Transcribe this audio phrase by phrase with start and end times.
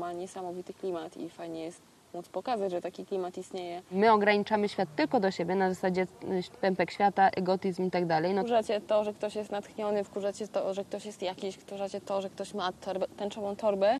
[0.00, 1.80] ma niesamowity klimat i fajnie jest
[2.14, 3.82] móc pokazać, że taki klimat istnieje.
[3.90, 8.34] My ograniczamy świat tylko do siebie na zasadzie y, pępek świata, egotyzm i tak dalej.
[8.34, 12.20] No Wkurzacie to, że ktoś jest natchniony, wkurzacie to, że ktoś jest jakiś, wkurzacie to,
[12.20, 13.98] że ktoś ma torbę, tęczową torbę.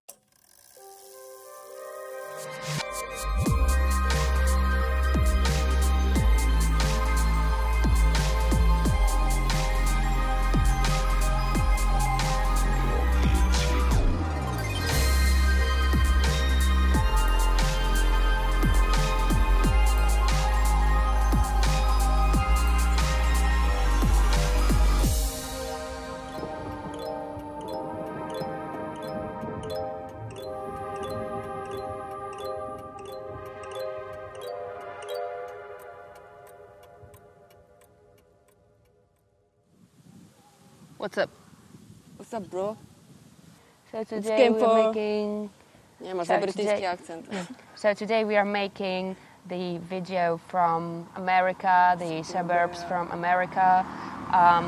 [42.37, 42.77] Up, bro?
[43.93, 45.51] So today we're for- making
[46.01, 47.27] Nie, masz Tak, za brytyjski gdzie- akcent.
[47.77, 49.17] So today we are making
[49.49, 53.85] the video from America, the suburbs from America.
[54.33, 54.67] Um,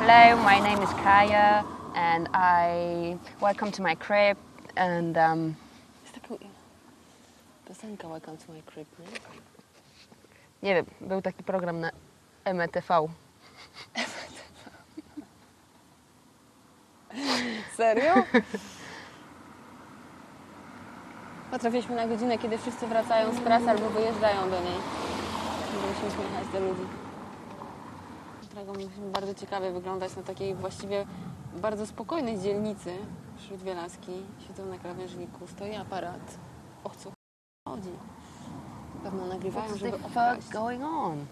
[0.00, 1.64] hello, my name is Kaya,
[1.94, 4.36] and I welcome to my crib.
[4.76, 5.56] And um,
[6.04, 6.34] Jest taka
[7.66, 9.06] piosenka Welcome to my crib, nie?
[10.62, 11.90] nie wiem, był taki program na
[12.54, 12.88] METV.
[17.76, 18.14] Serio?
[21.50, 24.78] Potrafiliśmy na godzinę, kiedy wszyscy wracają z pracy albo wyjeżdżają do niej.
[25.72, 26.86] Żeby się uśmiechać do ludzi.
[28.42, 31.06] Którego musimy bardzo ciekawie wyglądać na takiej właściwie
[31.54, 32.96] bardzo spokojnej dzielnicy
[33.38, 34.12] wśród Wielaski.
[34.48, 36.38] Siedzą na krawężniku, stoi aparat.
[36.84, 37.12] O co
[37.68, 37.92] chodzi?
[39.04, 41.26] Pewno nagrywają, What's żeby the fuck going on,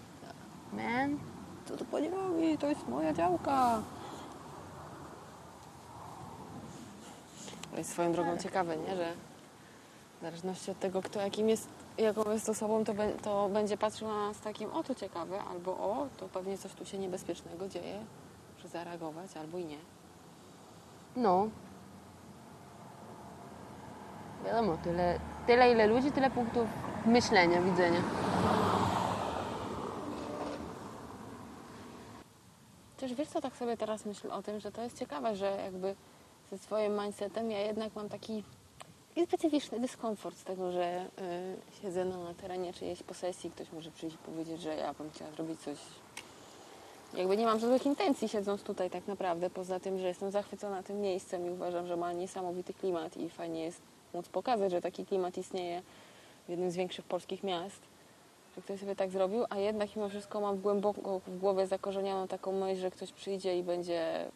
[0.73, 1.19] man?
[1.65, 2.59] Co tu robi?
[2.59, 3.83] To jest moja działka.
[7.79, 8.97] Jest swoją drogą ciekawe, nie?
[8.97, 9.13] Że
[10.19, 14.09] w zależności od tego, kto jakim jest, jaką jest osobą, to, be, to będzie patrzył
[14.09, 17.99] na nas takim, o to ciekawe, albo o, to pewnie coś tu się niebezpiecznego dzieje,
[18.59, 19.79] że zareagować, albo i nie.
[21.17, 21.49] No.
[24.45, 26.69] Wiadomo, tyle, tyle ile ludzi, tyle punktów
[27.07, 28.03] myślenia, widzenia.
[32.97, 35.95] Też wiesz co, tak sobie teraz myślę o tym, że to jest ciekawe, że jakby
[36.53, 38.45] ze swoim mindsetem ja jednak mam taki,
[39.27, 41.07] specyficzny dyskomfort z tego, że
[41.73, 45.31] y, siedzę na terenie czyjejś posesji, ktoś może przyjść i powiedzieć, że ja bym chciała
[45.31, 45.79] zrobić coś.
[47.15, 51.01] Jakby nie mam żadnych intencji siedząc tutaj tak naprawdę, poza tym, że jestem zachwycona tym
[51.01, 53.81] miejscem i uważam, że ma niesamowity klimat i fajnie jest
[54.15, 55.83] móc pokazać, że taki klimat istnieje
[56.47, 57.93] w jednym z większych polskich miast
[58.57, 62.53] że ktoś sobie tak zrobił, a jednak mimo wszystko mam głęboko w głowie zakorzenioną taką
[62.53, 64.31] myśl, że ktoś przyjdzie i będzie,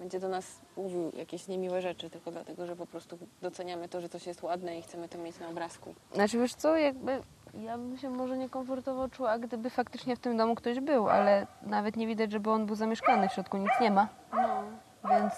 [0.00, 0.44] będzie do nas
[0.76, 4.78] mówił jakieś niemiłe rzeczy, tylko dlatego, że po prostu doceniamy to, że coś jest ładne
[4.78, 5.94] i chcemy to mieć na obrazku.
[6.14, 7.20] Znaczy wiesz co, jakby
[7.54, 11.96] ja bym się może niekomfortowo czuła, gdyby faktycznie w tym domu ktoś był, ale nawet
[11.96, 14.08] nie widać, żeby on był zamieszkany, w środku nic nie ma.
[14.32, 14.62] No.
[15.10, 15.32] Więc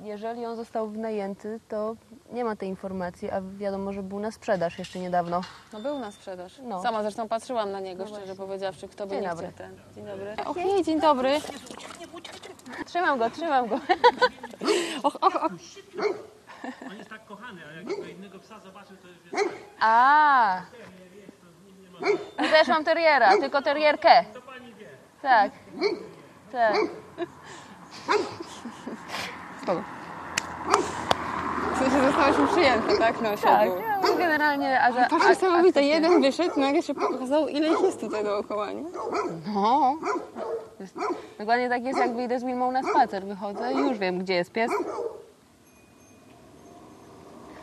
[0.00, 1.96] jeżeli on został wynajęty, to
[2.32, 5.40] nie ma tej informacji, a wiadomo, że był na sprzedaż jeszcze niedawno.
[5.72, 6.60] No był na sprzedaż.
[6.62, 6.82] No.
[6.82, 8.46] Sama zresztą patrzyłam na niego, No szczerze właśnie.
[8.46, 9.46] powiedziawszy, kto by Dzień nie dobry.
[9.52, 9.76] chciał ten.
[9.94, 10.36] Dzień dobry.
[10.46, 11.40] Okej, dzień dobry.
[12.86, 13.80] Trzymam go, trzymam go.
[15.02, 15.52] Och, och, och.
[16.90, 19.54] On jest tak kochany, a jak innego psa zobaczy, to już jest...
[19.80, 20.62] A,
[22.38, 24.24] ja też mam teriera, tylko terierkę.
[24.34, 24.88] To pani wie.
[25.22, 25.52] Tak,
[26.52, 26.74] tak.
[29.62, 29.82] Spoko.
[31.90, 33.20] Sensie zostałyśmy przyjęte, tak?
[33.20, 33.82] Na Tak, osiedlu.
[34.10, 34.82] ja generalnie...
[34.82, 35.82] A, że, To niesamowite.
[35.82, 38.84] Jeden wyszedł, nagle się pokazał, ile ich jest tutaj dookoła, nie?
[39.54, 39.96] No.
[40.80, 40.96] Jest,
[41.38, 43.24] dokładnie tak jest, jak wyjdę z Milmą na spacer.
[43.24, 44.70] Wychodzę i już wiem, gdzie jest pies.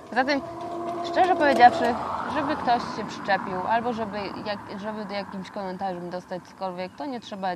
[0.09, 0.41] Poza tym,
[1.11, 1.95] szczerze powiedziawszy,
[2.33, 7.19] żeby ktoś się przyczepił, albo żeby, jak, żeby do jakimś komentarzem dostać cokolwiek, to nie
[7.19, 7.47] trzeba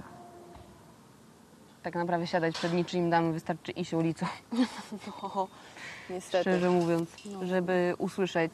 [1.84, 4.25] tak naprawdę siadać przed niczym damy, wystarczy iść ulicą,
[5.22, 5.47] O,
[6.09, 6.50] niestety.
[6.50, 7.09] szczerze mówiąc,
[7.41, 8.52] żeby usłyszeć,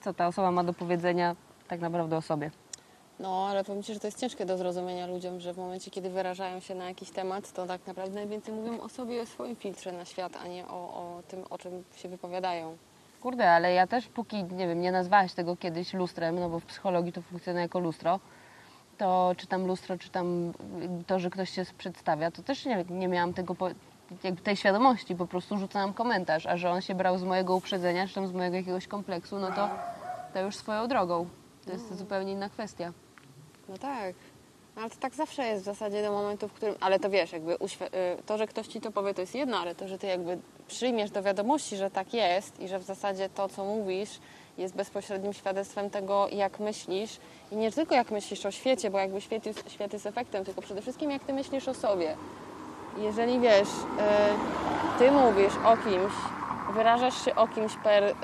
[0.00, 1.36] co ta osoba ma do powiedzenia
[1.68, 2.50] tak naprawdę o sobie.
[3.20, 6.10] No, ale powiem Ci, że to jest ciężkie do zrozumienia ludziom, że w momencie, kiedy
[6.10, 9.56] wyrażają się na jakiś temat, to tak naprawdę najwięcej mówią o sobie i o swoim
[9.56, 12.76] filtrze na świat, a nie o, o tym, o czym się wypowiadają.
[13.22, 16.64] Kurde, ale ja też póki, nie wiem, nie nazwałaś tego kiedyś lustrem, no bo w
[16.64, 18.20] psychologii to funkcjonuje jako lustro,
[18.98, 20.52] to czytam lustro, czytam
[21.06, 23.56] to, że ktoś się przedstawia, to też nie, nie miałam tego,
[24.44, 28.14] tej świadomości, po prostu rzucałam komentarz, a że on się brał z mojego uprzedzenia, czy
[28.14, 29.68] tam z mojego jakiegoś kompleksu, no to,
[30.34, 31.26] to już swoją drogą.
[31.64, 32.92] To jest zupełnie inna kwestia.
[33.68, 34.14] No tak.
[34.76, 36.74] No, ale to tak zawsze jest w zasadzie do momentu, w którym...
[36.80, 37.58] Ale to wiesz, jakby y,
[38.26, 41.10] to, że ktoś Ci to powie, to jest jedno, ale to, że Ty jakby przyjmiesz
[41.10, 44.20] do wiadomości, że tak jest i że w zasadzie to, co mówisz,
[44.58, 47.18] jest bezpośrednim świadectwem tego, jak myślisz
[47.52, 50.62] i nie tylko jak myślisz o świecie, bo jakby świat jest, świat jest efektem, tylko
[50.62, 52.16] przede wszystkim jak ty myślisz o sobie.
[52.96, 56.12] Jeżeli wiesz, y, ty mówisz o kimś,
[56.74, 58.14] wyrażasz się o kimś per y,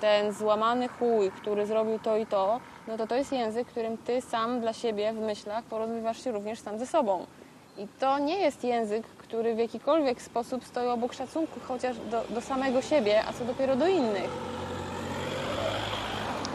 [0.00, 4.20] ten złamany chuj, który zrobił to i to, no to to jest język, którym ty
[4.20, 7.26] sam dla siebie w myślach porozumiewasz się również sam ze sobą.
[7.78, 12.40] I to nie jest język, który w jakikolwiek sposób stoi obok szacunku chociaż do, do
[12.40, 14.30] samego siebie, a co dopiero do innych.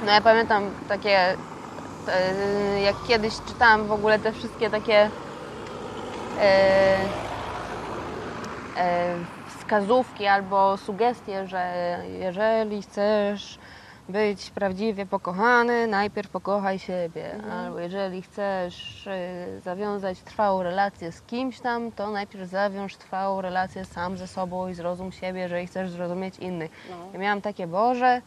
[0.06, 5.10] No ja pamiętam takie, e, jak kiedyś czytałam w ogóle te wszystkie takie e, e,
[9.48, 13.60] wskazówki albo sugestie, że jeżeli chcesz
[14.10, 17.32] być prawdziwie pokochany, najpierw pokochaj siebie.
[17.52, 23.86] Albo jeżeli chcesz e, zawiązać trwałą relację z kimś tam, to najpierw zawiąż trwałą relację
[23.86, 26.72] sam ze sobą i zrozum siebie, jeżeli chcesz zrozumieć innych.
[26.90, 26.96] No.
[27.14, 28.22] Ja miałam takie, Boże,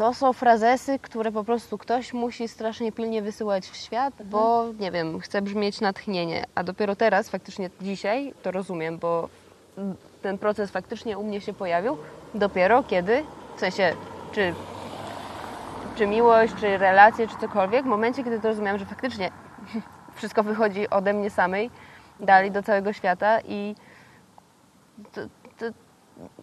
[0.00, 4.90] to są frazesy, które po prostu ktoś musi strasznie pilnie wysyłać w świat, bo nie
[4.90, 6.44] wiem, chce brzmieć natchnienie.
[6.54, 9.28] A dopiero teraz, faktycznie dzisiaj, to rozumiem, bo
[10.22, 11.96] ten proces faktycznie u mnie się pojawił
[12.34, 13.24] dopiero kiedy,
[13.56, 13.92] w sensie,
[14.32, 14.54] czy,
[15.96, 19.30] czy miłość, czy relacje, czy cokolwiek, w momencie, kiedy to rozumiałam, że faktycznie
[20.16, 21.70] wszystko wychodzi ode mnie samej,
[22.20, 23.74] dalej do całego świata i
[25.12, 25.20] to,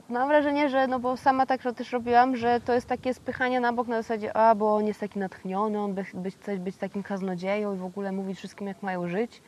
[0.10, 3.74] mam wrażenie, że no bo sama tak też robiłam, że to jest takie spychanie na
[3.74, 7.04] bok na zasadzie, a bo on jest taki natchniony, on by, by chce być takim
[7.04, 9.42] kaznodzieją i w ogóle mówić wszystkim, jak mają żyć.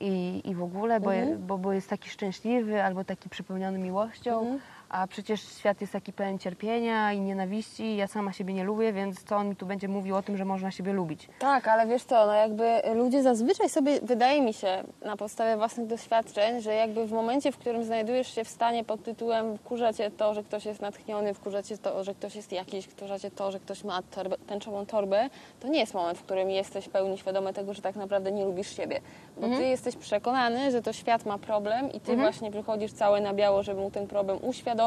[0.00, 1.46] I, i w ogóle, bo, Mhm.
[1.46, 4.60] bo, bo jest taki szczęśliwy albo taki przepełniony miłością, Mhm.
[4.88, 9.24] A przecież świat jest taki pełen cierpienia i nienawiści, ja sama siebie nie lubię, więc
[9.24, 11.28] co on mi tu będzie mówił o tym, że można siebie lubić?
[11.38, 15.86] Tak, ale wiesz co, no jakby ludzie zazwyczaj sobie, wydaje mi się, na podstawie własnych
[15.86, 20.10] doświadczeń, że jakby w momencie, w którym znajdujesz się w stanie pod tytułem wkurza cię
[20.10, 23.52] to, że ktoś jest natchniony, wkurza cię to, że ktoś jest jakiś, wkurza cię to,
[23.52, 25.30] że ktoś ma torbę, tęczową torbę,
[25.60, 28.44] to nie jest moment, w którym jesteś w pełni świadomy tego, że tak naprawdę nie
[28.44, 29.00] lubisz siebie.
[29.40, 33.34] Bo ty jesteś przekonany, że to świat ma problem i ty właśnie wychodzisz cały na
[33.34, 34.77] biało, żeby mu ten problem uświadomić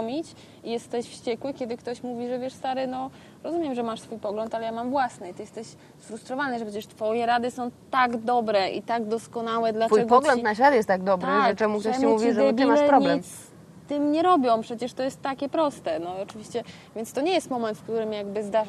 [0.63, 3.09] i jesteś wściekły, kiedy ktoś mówi, że wiesz stary, no
[3.43, 5.67] rozumiem, że masz swój pogląd, ale ja mam własny i ty jesteś
[5.99, 10.43] sfrustrowany, że przecież twoje rady są tak dobre i tak doskonałe, dlaczego Twój pogląd ci...
[10.43, 13.17] na świat jest tak dobry, że czemu ktoś ci mówi, że ty masz problem?
[13.17, 13.50] Nic
[13.91, 15.99] tym nie robią, przecież to jest takie proste.
[15.99, 16.63] No oczywiście,
[16.95, 18.67] więc to nie jest moment, w którym jakby zdasz,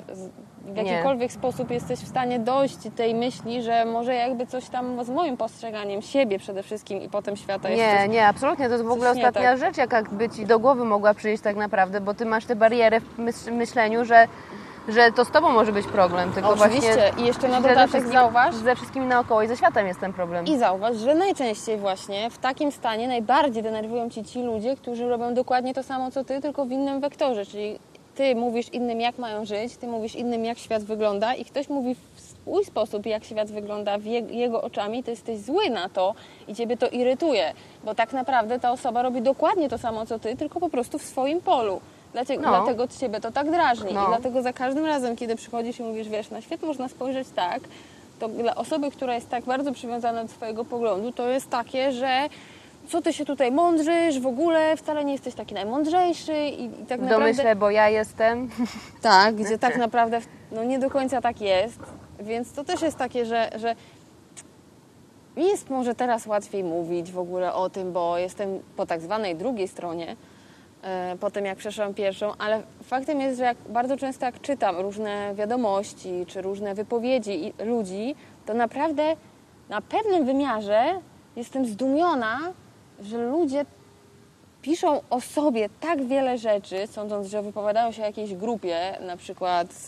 [0.65, 0.83] w Nie.
[0.83, 5.37] jakikolwiek sposób jesteś w stanie dojść tej myśli, że może jakby coś tam z moim
[5.37, 8.67] postrzeganiem siebie przede wszystkim i potem świata jest Nie, coś nie, absolutnie.
[8.67, 9.59] To jest w ogóle nie ostatnia tak.
[9.59, 13.01] rzecz, jaka by ci do głowy mogła przyjść tak naprawdę, bo ty masz tę barierę
[13.01, 14.29] w myśl, myśleniu, że,
[14.89, 16.93] że to z tobą może być problem, tylko Oczywiście.
[16.93, 20.47] właśnie I jeszcze na dodatek zauważ, ze wszystkimi naokoło i ze światem jest ten problem.
[20.47, 25.35] I zauważ, że najczęściej właśnie w takim stanie najbardziej denerwują ci ci ludzie, którzy robią
[25.35, 27.79] dokładnie to samo co ty, tylko w innym wektorze, czyli
[28.15, 31.95] ty mówisz innym jak mają żyć, ty mówisz innym jak świat wygląda i ktoś mówi
[32.15, 36.15] w swój sposób jak świat wygląda w je, jego oczami, to jesteś zły na to
[36.49, 37.53] i ciebie to irytuje,
[37.85, 41.03] bo tak naprawdę ta osoba robi dokładnie to samo co ty, tylko po prostu w
[41.03, 41.81] swoim polu.
[42.13, 42.49] Dlaczego, No.
[42.49, 44.05] Dlatego ciebie to tak drażni No.
[44.05, 47.61] i dlatego za każdym razem, kiedy przychodzisz i mówisz, wiesz, na świat można spojrzeć tak,
[48.19, 52.29] to dla osoby, która jest tak bardzo przywiązana do swojego poglądu, to jest takie, że
[52.89, 57.01] co ty się tutaj mądrzysz, w ogóle wcale nie jesteś taki najmądrzejszy i, i tak
[57.01, 57.09] W naprawdę...
[57.11, 58.51] domyśle, bo ja jestem.
[59.03, 60.21] Tak, gdzie tak naprawdę
[60.53, 61.79] no, nie do końca tak jest,
[62.21, 63.75] więc to też jest takie, że, że
[65.37, 69.37] mi jest może teraz łatwiej mówić w ogóle o tym, bo jestem po tak zwanej
[69.37, 70.17] drugiej stronie,
[71.21, 75.35] po tym jak przeszłam pierwszą, ale faktem jest, że jak bardzo często jak czytam różne
[75.35, 78.15] wiadomości czy różne wypowiedzi ludzi,
[78.47, 79.17] to naprawdę
[79.69, 80.85] na pewnym wymiarze
[81.37, 82.39] jestem zdumiona,
[83.01, 83.65] że ludzie
[84.63, 89.87] piszą o sobie tak wiele rzeczy, sądząc, że wypowiadają się o jakiejś grupie, na przykład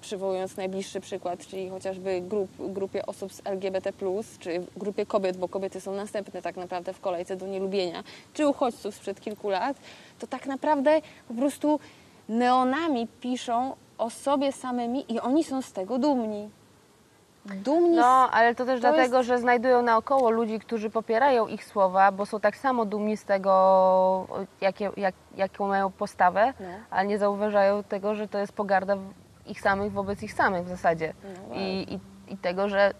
[0.00, 3.92] przywołując najbliższy przykład, czyli chociażby grup, grupie osób z LGBT+,
[4.38, 8.94] czy grupie kobiet, bo kobiety są następne tak naprawdę w kolejce do nielubienia, czy uchodźców
[8.94, 9.76] sprzed kilku lat,
[10.18, 11.80] to tak naprawdę po prostu
[12.28, 16.48] neonami piszą o sobie samymi i oni są z tego dumni.
[17.54, 22.12] Dumni No, ale to też To dlatego, że znajdują naokoło ludzi, którzy popierają ich słowa,
[22.12, 24.26] bo są tak samo dumni z tego,
[24.60, 26.66] jakie, jak, jaką mają postawę, No.
[26.90, 28.96] ale nie zauważają tego, że to jest pogarda
[29.46, 31.14] ich samych wobec ich samych w zasadzie.
[31.48, 31.60] No, I,
[31.94, 32.00] i,
[32.32, 32.94] I tego, że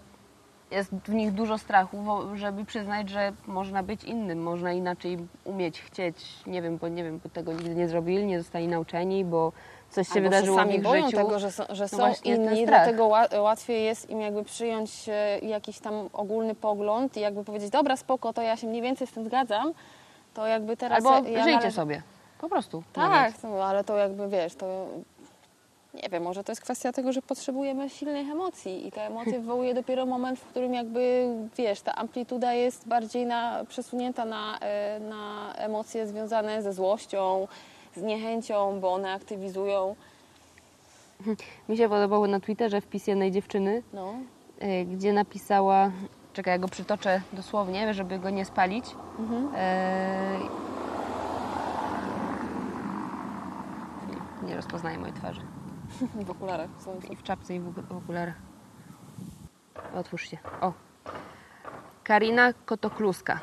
[0.71, 1.97] jest w nich dużo strachu,
[2.35, 6.45] żeby przyznać, że można być innym, można inaczej umieć, chcieć.
[6.47, 9.51] Nie wiem, bo nie wiem, bo tego nigdy nie zrobili, nie zostali nauczeni, bo
[9.89, 11.17] coś się Albo wydarzyło się w sami ich boją życiu.
[11.17, 15.09] tego, że są, że są właśnie ten inni, dlatego ła- łatwiej jest im jakby przyjąć
[15.09, 19.07] e, jakiś tam ogólny pogląd i jakby powiedzieć, dobra, spoko, to ja się mniej więcej
[19.07, 19.73] z tym zgadzam,
[20.33, 21.05] to jakby teraz...
[21.05, 22.01] Albo ja żyjcie sobie.
[22.41, 22.83] Po prostu.
[22.93, 24.85] Tak, no, ale to jakby wiesz, to
[26.03, 29.73] nie wiem, może to jest kwestia tego, że potrzebujemy silnych emocji i te emocje wywołuje
[29.73, 31.27] dopiero moment, w którym jakby
[31.57, 37.47] wiesz, ta amplituda jest bardziej na, przesunięta na, e, na emocje związane ze złością,
[37.97, 39.95] z niechęcią, bo one aktywizują.
[41.69, 44.13] Mi się podobało na Twitterze wpis jednej dziewczyny, No.
[44.63, 45.91] y, gdzie napisała,
[46.33, 48.85] czekaj, ja go przytoczę dosłownie, żeby go nie spalić.
[49.19, 49.49] Mhm.
[49.55, 50.39] E,
[54.43, 55.41] Nie rozpoznaję mojej twarzy.
[56.25, 56.69] W okularach.
[57.11, 58.35] I w czapce i w okularach.
[59.95, 60.37] Otwórz się.
[60.61, 60.73] O.
[62.03, 63.39] Karina Kotokluska.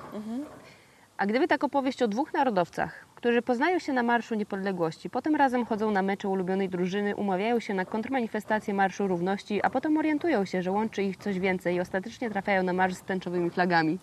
[1.17, 5.65] A gdyby tak opowieść o dwóch narodowcach, którzy poznają się na Marszu Niepodległości, potem razem
[5.65, 10.63] chodzą na mecze ulubionej drużyny, umawiają się na kontrmanifestację Marszu Równości, a potem orientują się,
[10.63, 13.99] że łączy ich coś więcej i ostatecznie trafiają na marsz z tęczowymi flagami.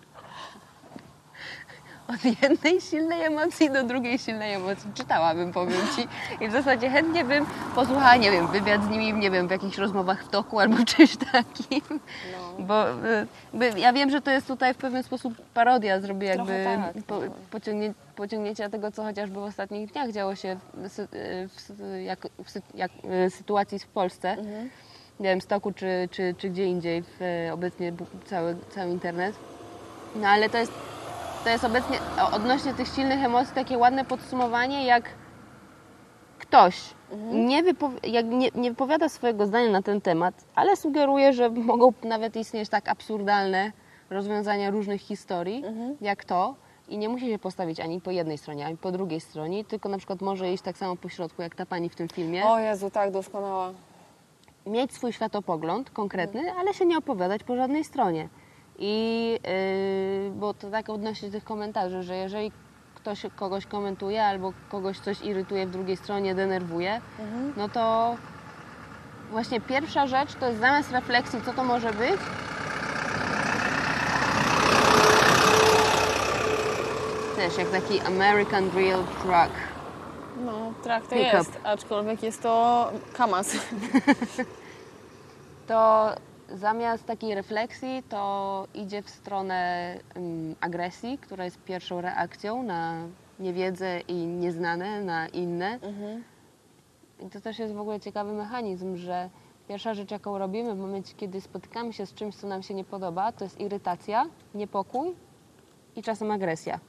[2.13, 4.89] Od jednej silnej emocji do drugiej silnej emocji.
[4.93, 6.07] Czytałabym, powiem Ci.
[6.45, 9.77] I w zasadzie chętnie bym posłuchała, nie wiem, wywiad z nimi, nie wiem, w jakichś
[9.77, 11.81] rozmowach w toku albo czymś takim.
[12.31, 12.65] No.
[12.65, 16.63] Bo y, by, ja wiem, że to jest tutaj w pewien sposób parodia, zrobię jakby
[16.63, 17.29] tak, po, trochę.
[17.51, 21.07] pociągnie, pociągnięcia tego, co chociażby w ostatnich dniach działo się w, y,
[21.69, 22.91] w, jak, w, jak,
[23.27, 24.29] y, sytuacji w Polsce.
[24.29, 24.69] Mhm.
[25.19, 27.93] Nie wiem, stoku czy, czy, czy gdzie indziej, w, obecnie
[28.25, 29.35] cały, cały internet.
[30.15, 30.71] No ale to jest,
[31.43, 31.97] to jest obecnie
[32.33, 35.09] odnośnie tych silnych emocji takie ładne podsumowanie, jak
[36.39, 36.93] ktoś
[37.31, 41.93] nie, wypowi- jak nie, nie wypowiada swojego zdania na ten temat, ale sugeruje, że mogą
[42.03, 43.71] nawet istnieć tak absurdalne
[44.09, 45.63] rozwiązania różnych historii,
[46.01, 46.55] jak to.
[46.89, 49.97] I nie musi się postawić ani po jednej stronie, ani po drugiej stronie, tylko na
[49.97, 52.45] przykład może iść tak samo po środku, jak ta pani w tym filmie.
[52.45, 53.73] O Jezu, tak, doskonała.
[54.65, 58.29] Mieć swój światopogląd konkretny, ale się nie opowiadać po żadnej stronie.
[58.83, 59.31] I
[60.23, 62.51] yy, bo to tak odnośnie tych komentarzy, że jeżeli
[62.95, 67.01] ktoś kogoś komentuje albo kogoś coś irytuje w drugiej stronie, denerwuje,
[67.57, 68.15] no to
[69.31, 72.21] właśnie pierwsza rzecz to jest zamiast refleksji, co to może być,
[77.35, 79.55] też jak taki American Real Truck.
[80.45, 81.37] No, trak to Pick-up.
[81.37, 83.55] jest, aczkolwiek jest to Kamas.
[85.67, 86.09] to
[86.53, 93.07] zamiast takiej refleksji, to idzie w stronę mm, agresji, która jest pierwszą reakcją na
[93.39, 95.79] niewiedzę i nieznane, na inne.
[97.19, 99.29] I to też jest w ogóle ciekawy mechanizm, że
[99.67, 102.83] pierwsza rzecz, jaką robimy w momencie, kiedy spotykamy się z czymś, co nam się nie
[102.83, 105.15] podoba, to jest irytacja, niepokój
[105.95, 106.79] i czasem agresja.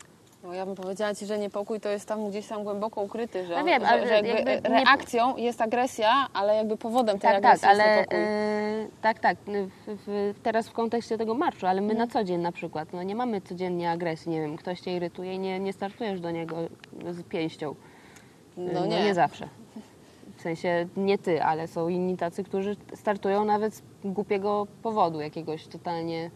[0.42, 3.56] No, ja bym powiedziała Ci, że niepokój to jest tam gdzieś tam głęboko ukryty, że,
[3.58, 7.30] No wiem, że, ale że jakby, jakby nie- reakcją jest agresja, ale jakby powodem tej
[7.30, 8.18] Tak, tak, agresji ale jest niepokój.
[8.18, 9.36] y, tak, tak.
[9.46, 9.68] W,
[10.06, 13.14] w, teraz w kontekście tego marszu, ale my na co dzień na przykład, no nie
[13.14, 16.56] mamy codziennie agresji, nie wiem, ktoś cię irytuje i nie, nie startujesz do niego
[17.10, 17.74] z pięścią.
[18.56, 19.04] no nie.
[19.04, 19.48] nie zawsze.
[20.36, 25.66] W sensie nie ty, ale są inni tacy, którzy startują nawet z głupiego powodu jakiegoś
[25.66, 26.30] totalnie.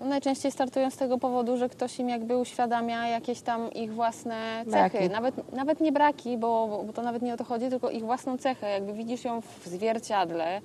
[0.00, 4.64] No, najczęściej startują z tego powodu, że ktoś im jakby uświadamia jakieś tam ich własne
[4.70, 4.98] cechy.
[4.98, 5.10] Braki.
[5.10, 8.38] Nawet, nawet nie braki, bo, bo to nawet nie o to chodzi, tylko ich własną
[8.38, 8.70] cechę.
[8.70, 10.60] Jakby widzisz ją w zwierciadle.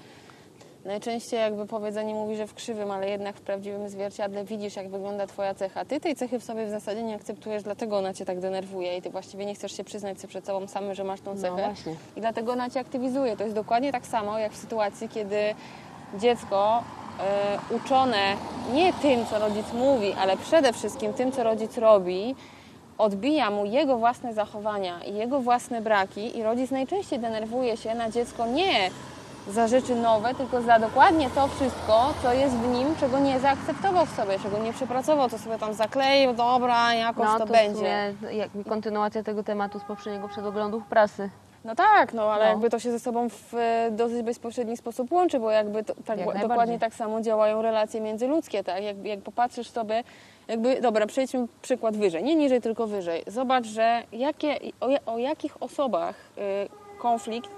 [0.85, 5.27] Najczęściej jakby powiedzenie mówi, że w krzywym, ale jednak w prawdziwym zwierciadle widzisz, jak wygląda
[5.27, 5.85] twoja cecha.
[5.85, 9.01] Ty tej cechy w sobie w zasadzie nie akceptujesz, dlatego ona cię tak denerwuje i
[9.01, 11.55] ty właściwie nie chcesz się przyznać sobie przed sobą samym, że masz tą No cechę.
[11.55, 11.95] właśnie.
[12.15, 13.37] I dlatego ona cię aktywizuje.
[13.37, 15.37] To jest dokładnie tak samo, jak w sytuacji, kiedy
[16.19, 16.83] dziecko
[17.69, 18.35] uczone
[18.73, 22.35] nie tym, co rodzic mówi, ale przede wszystkim tym, co rodzic robi,
[22.97, 28.09] odbija mu jego własne zachowania i jego własne braki i rodzic najczęściej denerwuje się na
[28.09, 28.89] dziecko nie
[29.47, 34.05] za rzeczy nowe, tylko za dokładnie to wszystko, co jest w nim, czego nie zaakceptował
[34.05, 38.13] w sobie, czego nie przepracował, co sobie tam zakleił, dobra, jakoś No to, to będzie.
[38.19, 41.29] sumie jak kontynuacja tego tematu z poprzedniego przedoglądów prasy.
[41.65, 42.49] No tak, no ale No.
[42.49, 46.19] jakby to się ze sobą w e, dosyć bezpośredni sposób łączy, bo jakby to, tak,
[46.19, 48.83] Jak dokładnie tak samo działają relacje międzyludzkie, tak?
[48.83, 50.03] Jak, jak popatrzysz sobie,
[50.47, 53.23] jakby, dobra, przejdźmy przykład wyżej, nie niżej, tylko wyżej.
[53.27, 57.49] Zobacz, że jakie, o, o jakich osobach y, konflikt,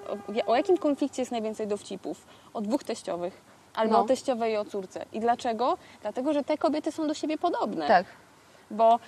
[0.45, 2.25] o, o jakim konflikcie jest najwięcej dowcipów?
[2.53, 3.41] O dwóch teściowych.
[3.75, 3.99] Albo No.
[3.99, 5.05] o teściowej i o córce.
[5.13, 5.77] I dlaczego?
[6.01, 8.05] Dlatego, że te kobiety są do siebie podobne Tak.
[8.71, 8.99] bo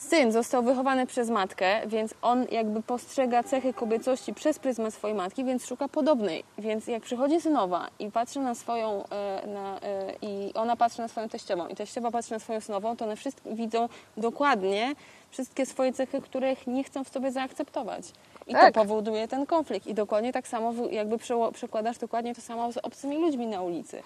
[0.00, 5.44] syn został wychowany przez matkę, więc on jakby postrzega cechy kobiecości przez pryzmat swojej matki,
[5.44, 6.44] więc szuka podobnej.
[6.58, 11.08] Więc jak przychodzi synowa i patrzy na swoją, e, na, e, i ona patrzy na
[11.08, 14.94] swoją teściową i teściowa patrzy na swoją synową, to one wszystkie widzą dokładnie
[15.30, 18.04] wszystkie swoje cechy, których nie chcą w sobie zaakceptować.
[18.46, 18.74] I Tak.
[18.74, 19.86] to powoduje ten konflikt.
[19.86, 21.16] I dokładnie tak samo jakby
[21.52, 24.02] przekładasz dokładnie to samo z obcymi ludźmi na ulicy.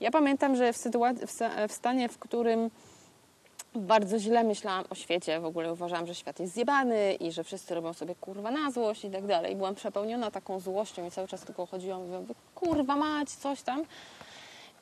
[0.00, 1.26] Ja pamiętam, że w, sytuacji,
[1.68, 2.70] w stanie, w którym
[3.76, 5.40] bardzo źle myślałam o świecie.
[5.40, 9.04] W ogóle uważałam, że świat jest zjebany i że wszyscy robią sobie kurwa na złość
[9.04, 9.56] i tak dalej.
[9.56, 13.84] Byłam przepełniona taką złością i cały czas tylko chodziłam i mówiłam, kurwa mać, coś tam.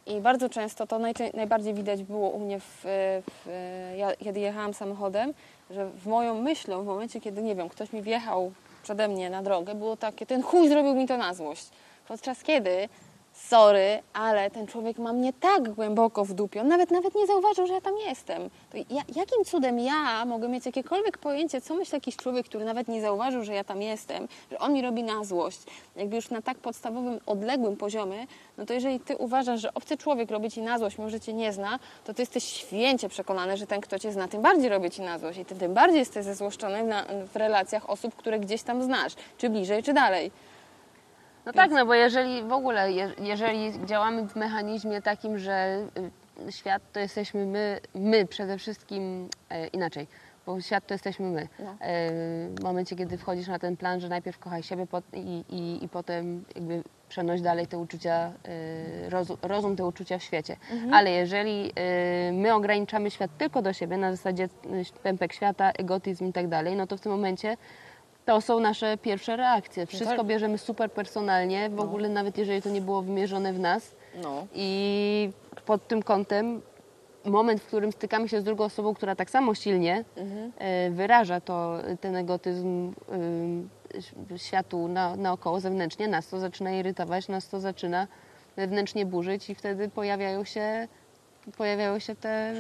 [0.07, 0.99] I bardzo często to
[1.35, 3.49] najbardziej widać było u mnie, w, w,
[3.97, 5.35] ja, kiedy jechałam samochodem,
[5.71, 9.43] że w moją myślą, w momencie, kiedy, nie wiem, ktoś mi wjechał przede mnie na
[9.43, 11.67] drogę, było takie, ten chuj zrobił mi to na złość.
[12.09, 12.89] Podczas kiedy,
[13.35, 17.67] sorry, ale ten człowiek ma mnie tak głęboko w dupie, on nawet, nawet nie zauważył,
[17.67, 18.51] że ja tam jestem.
[18.75, 23.01] Ja, jakim cudem ja mogę mieć jakiekolwiek pojęcie, co myśli jakiś człowiek, który nawet nie
[23.01, 25.61] zauważył, że ja tam jestem, że on mi robi na złość.
[25.97, 28.27] Jakby już na tak podstawowym, odległym poziomie,
[28.59, 31.33] no to jeżeli ty uważasz, że obcy człowiek robi ci na złość, mimo że cię
[31.33, 34.91] nie zna, to ty jesteś święcie przekonany, że ten, kto cię zna, tym bardziej robi
[34.91, 38.63] ci na złość i ty tym bardziej jesteś zezłoszczony na, w relacjach osób, które gdzieś
[38.63, 40.31] tam znasz, czy bliżej, czy dalej.
[41.47, 45.87] No tak, no bo jeżeli w ogóle, je, jeżeli działamy w mechanizmie takim, że
[46.49, 50.07] y, świat to jesteśmy my, my przede wszystkim e, inaczej,
[50.47, 51.49] bo świat to jesteśmy my.
[51.59, 51.71] No.
[51.71, 51.77] E,
[52.49, 55.89] w momencie, kiedy wchodzisz na ten plan, że najpierw kochaj siebie pot, i, i, i
[55.89, 60.57] potem jakby przenoś dalej te uczucia, e, rozum, rozum te uczucia w świecie.
[60.93, 66.27] Ale jeżeli e, my ograniczamy świat tylko do siebie, na zasadzie y, pępek świata, egotyzm
[66.27, 67.57] i tak dalej, no to w tym momencie
[68.25, 69.87] to są nasze pierwsze reakcje.
[69.87, 70.27] Wszystko tak.
[70.27, 73.95] bierzemy super personalnie, w ogóle nawet jeżeli to nie było wymierzone w nas.
[74.23, 74.47] No.
[74.55, 75.31] I
[75.67, 76.63] pod tym kątem
[77.25, 80.05] moment, w którym stykamy się z drugą osobą, która tak samo silnie
[80.59, 82.93] e, wyraża to, ten egotyzm
[84.35, 88.07] y, światu na, naokoło, zewnętrznie, nas to zaczyna irytować, nas to zaczyna
[88.57, 90.89] wewnętrznie burzyć i wtedy pojawiają się,
[91.57, 92.55] pojawiają się te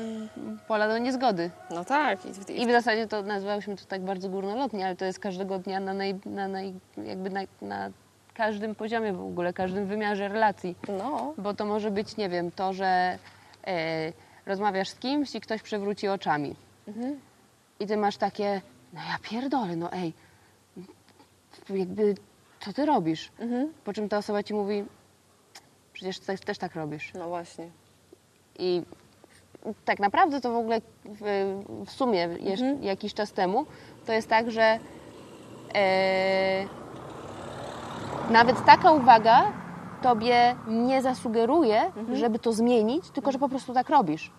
[0.69, 1.51] pola do niezgody.
[1.71, 2.19] No tak.
[2.27, 5.81] I, I w zasadzie to nazwałyśmy to tak bardzo górnolotnie, ale to jest każdego dnia
[5.81, 7.91] na, naj, na, naj, jakby na, na
[8.35, 10.77] każdym poziomie w ogóle, każdym wymiarze relacji.
[10.99, 11.35] no.
[11.39, 13.19] Bo to może być, nie wiem, to, że
[13.67, 14.13] e,
[14.47, 16.57] rozmawiasz z kimś i ktoś przewróci oczami.
[17.81, 18.61] I ty masz takie,
[18.93, 20.13] no ja pierdolę, no ej,
[21.71, 22.15] jakby,
[22.61, 23.33] co ty robisz?
[23.85, 24.85] Po czym ta osoba ci mówi,
[25.93, 27.13] przecież ty też tak robisz.
[27.15, 27.69] No właśnie.
[28.59, 28.83] I
[29.85, 31.55] tak naprawdę to w ogóle w,
[31.87, 33.67] w sumie jeż, jakiś czas temu
[34.07, 34.79] to jest tak, że
[35.75, 36.65] e,
[38.31, 39.53] nawet taka uwaga
[40.03, 44.33] tobie nie zasugeruje, żeby to zmienić, tylko że po prostu tak robisz.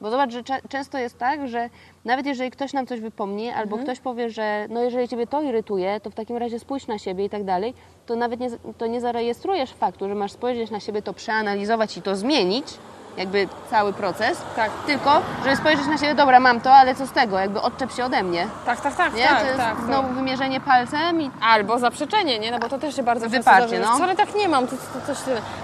[0.00, 1.70] Bo zobacz, że często jest tak, że
[2.04, 6.00] nawet jeżeli ktoś nam coś wypomni, albo ktoś powie, że no jeżeli ciebie to irytuje,
[6.00, 7.74] to w takim razie spójrz na siebie i tak dalej,
[8.06, 12.02] to nawet nie, to nie zarejestrujesz faktu, że masz spojrzeć na siebie, to przeanalizować i
[12.02, 12.66] to zmienić,
[13.16, 14.70] jakby cały proces, Tak.
[14.86, 18.04] tylko żeby spojrzeć na siebie, dobra, mam to, ale co z tego, jakby odczep się
[18.04, 18.46] ode mnie.
[18.66, 19.24] Tak, tak, tak, Nie?
[19.26, 19.76] tak, to jest tak.
[19.76, 22.50] to- znowu wymierzenie palcem i Albo zaprzeczenie, nie?
[22.50, 23.96] No bo to też się bardzo często Wyparcie, zdarza, że no.
[23.96, 25.18] wcale tak nie mam, to, to coś.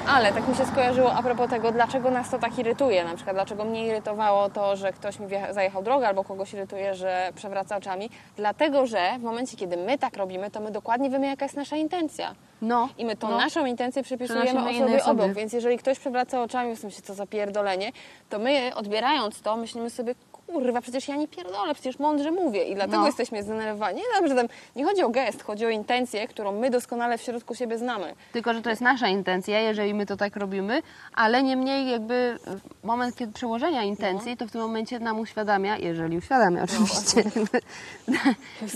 [0.08, 3.04] Ale tak mi się skojarzyło a propos tego, dlaczego nas to tak irytuje.
[3.04, 7.32] Na przykład, dlaczego mnie irytowało to, że ktoś mi zajechał drogę, albo kogoś irytuje, że
[7.34, 8.11] przewraca oczami.
[8.37, 11.76] Dlatego, że w momencie, kiedy my tak robimy, to my dokładnie wiemy, jaka jest nasza
[11.76, 12.34] intencja.
[12.62, 12.88] No.
[12.99, 13.37] I my tą no.
[13.37, 17.92] naszą intencję przypisujemy osobie obok, więc jeżeli ktoś przewraca oczami, w sensie co za pierdolenie,
[18.29, 20.14] to my odbierając to, myślimy sobie,
[20.52, 23.06] kurwa, przecież ja nie pierdolę, przecież mądrze mówię i dlatego No.
[23.06, 23.96] jesteśmy zdenerwowani.
[23.96, 27.54] Nie, dobrze, tam nie chodzi o gest, chodzi o intencję, którą my doskonale w środku
[27.54, 28.14] siebie znamy.
[28.32, 30.82] Tylko, że to jest nasza intencja, jeżeli my to tak robimy,
[31.14, 32.38] ale niemniej jakby
[32.84, 37.22] moment kiedy przełożenia intencji, to w tym momencie nam uświadamia, jeżeli uświadamia oczywiście.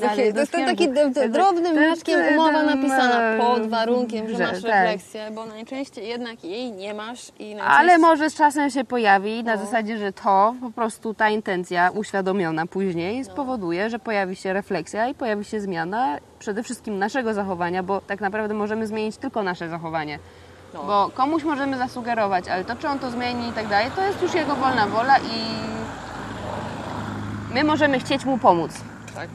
[0.01, 4.45] Takie, to jest ten taki d- d- drobnym maszkiem umowa napisana pod warunkiem, że, że-
[4.47, 4.71] masz tak.
[4.73, 7.61] refleksję, bo najczęściej jednak jej nie masz i najczęściej...
[7.79, 9.65] Ale może z czasem się pojawi na No.
[9.65, 11.62] zasadzie, że to po prostu ta intencja
[11.95, 17.83] uświadomiona później spowoduje, że pojawi się refleksja i pojawi się zmiana przede wszystkim naszego zachowania,
[17.83, 20.19] bo tak naprawdę możemy zmienić tylko nasze zachowanie.
[20.75, 20.85] No.
[20.85, 24.23] Bo komuś możemy zasugerować, ale to, czy on to zmieni i tak dalej, to jest
[24.23, 25.63] już jego wolna wola i
[27.55, 28.71] my możemy chcieć mu pomóc,
[29.15, 29.29] Tak.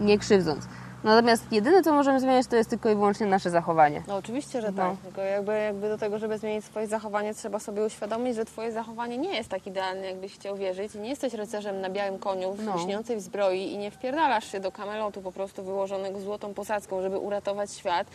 [0.00, 0.68] nie krzywdząc.
[1.04, 4.02] Natomiast jedyne, co możemy zmieniać, to jest tylko i wyłącznie nasze zachowanie.
[4.08, 4.76] No oczywiście, że No.
[4.82, 4.96] tak.
[5.04, 9.18] Tylko jakby, jakby do tego, żeby zmienić swoje zachowanie, trzeba sobie uświadomić, że twoje zachowanie
[9.18, 10.94] nie jest tak idealne, jakbyś chciał wierzyć.
[10.94, 12.76] Nie jesteś rycerzem na białym koniu, w No.
[12.76, 17.18] lśniącej w zbroi i nie wpierdalasz się do kamelotu po prostu wyłożonego złotą posadzką, żeby
[17.18, 18.06] uratować świat.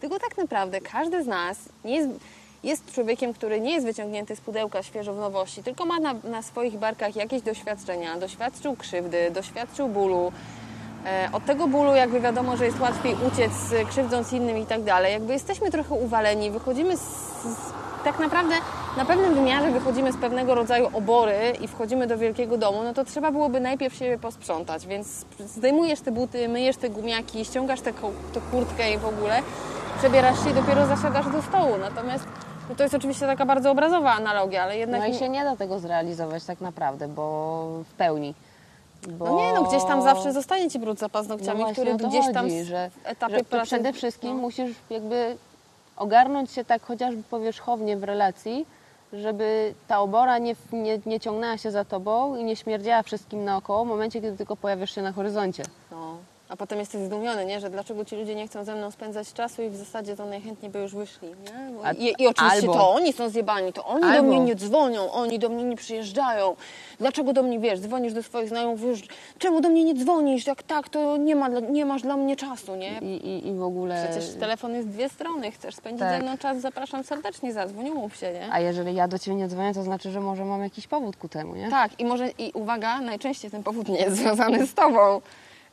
[0.00, 2.08] Tylko tak naprawdę każdy z nas nie jest,
[2.64, 6.42] jest człowiekiem, który nie jest wyciągnięty z pudełka świeżo w nowości, tylko ma na, na
[6.42, 10.32] swoich barkach jakieś doświadczenia, doświadczył krzywdy, doświadczył bólu,
[11.32, 15.12] Od tego bólu jakby wiadomo, że jest łatwiej uciec, e, krzywdząc innym i tak dalej.
[15.12, 17.72] Jakby jesteśmy trochę uwaleni, wychodzimy z, z,
[18.04, 18.54] tak naprawdę
[18.96, 23.04] na pewnym wymiarze wychodzimy z pewnego rodzaju obory i wchodzimy do wielkiego domu, no to
[23.04, 27.92] trzeba byłoby najpierw siebie posprzątać, więc zdejmujesz te buty, myjesz te gumiaki, ściągasz tę
[28.50, 29.42] kurtkę i w ogóle
[29.98, 31.78] przebierasz się i dopiero zasiadasz do stołu.
[31.80, 32.24] Natomiast
[32.68, 35.00] No to jest oczywiście taka bardzo obrazowa analogia, ale jednak...
[35.00, 38.34] No i się nie da tego zrealizować tak naprawdę, bo w pełni.
[39.08, 39.24] Bo...
[39.24, 42.44] No nie, no gdzieś tam zawsze zostanie ci brud za paznokciami, no który gdzieś tam
[42.44, 43.66] chodzi, w że, etapie że pracy...
[43.66, 44.42] przede wszystkim no.
[44.42, 45.36] musisz jakby
[45.96, 48.66] ogarnąć się tak chociażby powierzchownie w relacji,
[49.12, 53.84] żeby ta obora nie, nie, nie ciągnęła się za tobą i nie śmierdziała wszystkim naokoło
[53.84, 55.62] w momencie, kiedy tylko pojawiasz się na horyzoncie.
[55.90, 56.16] No.
[56.48, 57.60] A potem jesteś zdumiony, nie?
[57.60, 60.70] że dlaczego ci ludzie nie chcą ze mną spędzać czasu i w zasadzie to najchętniej
[60.70, 61.28] by już wyszli.
[61.28, 61.70] Nie?
[61.74, 64.54] Bo I, I oczywiście albo- to oni są zjebani, to oni do Albo- mnie nie
[64.54, 66.56] dzwonią, oni do mnie nie przyjeżdżają.
[66.98, 68.80] Dlaczego do mnie, wiesz, dzwonisz do swoich znajomych,
[69.38, 70.46] czemu do mnie nie dzwonisz?
[70.46, 72.98] Jak tak, to nie, ma, nie masz dla mnie czasu, nie?
[73.02, 74.06] I, i, i w ogóle...
[74.10, 76.16] Przecież telefon jest dwie strony, chcesz spędzić Tak.
[76.20, 78.48] ze mną czas, zapraszam serdecznie, zadzwoń, umów się, nie?
[78.52, 81.28] A jeżeli ja do ciebie nie dzwonię, to znaczy, że może mam jakiś powód ku
[81.28, 81.70] temu, nie?
[81.70, 85.20] Tak, i może, i uwaga, najczęściej ten powód nie jest związany z tobą.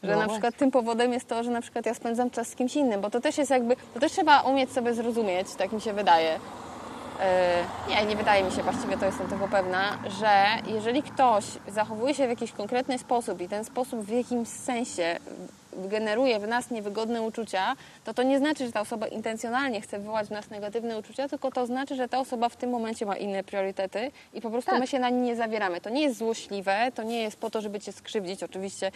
[0.03, 2.55] Że No na przykład tym powodem jest to, że na przykład ja spędzam czas z
[2.55, 5.81] kimś innym, bo to też jest jakby, to też trzeba umieć sobie zrozumieć, tak mi
[5.81, 6.39] się wydaje.
[7.89, 10.29] Yy, nie, nie wydaje mi się, właściwie to jestem tego pewna, że
[10.73, 15.19] jeżeli ktoś zachowuje się w jakiś konkretny sposób i ten sposób w jakimś sensie
[15.77, 20.27] generuje w nas niewygodne uczucia, to to nie znaczy, że ta osoba intencjonalnie chce wywołać
[20.27, 23.43] w nas negatywne uczucia, tylko to znaczy, że ta osoba w tym momencie ma inne
[23.43, 24.79] priorytety i po prostu Tak.
[24.79, 25.81] my się na nie nie zawieramy.
[25.81, 28.43] To nie jest złośliwe, to nie jest po to, żeby cię skrzywdzić.
[28.43, 28.91] Oczywiście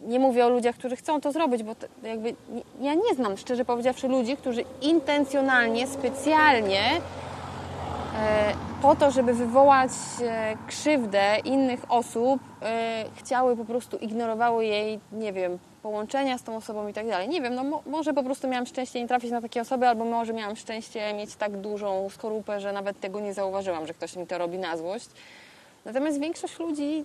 [0.00, 2.34] nie mówię o ludziach, którzy chcą to zrobić, bo to jakby
[2.80, 9.90] ja nie znam, szczerze powiedziawszy, ludzi, którzy intencjonalnie, specjalnie e, po to, żeby wywołać
[10.22, 16.56] e, krzywdę innych osób, e, chciały po prostu, ignorowały jej, nie wiem, połączenia z tą
[16.56, 17.28] osobą i tak dalej.
[17.28, 20.04] Nie wiem, no mo, może po prostu miałam szczęście nie trafić na takie osoby, albo
[20.04, 24.26] może miałam szczęście mieć tak dużą skorupę, że nawet tego nie zauważyłam, że ktoś mi
[24.26, 25.08] to robi na złość.
[25.84, 27.04] Natomiast większość ludzi,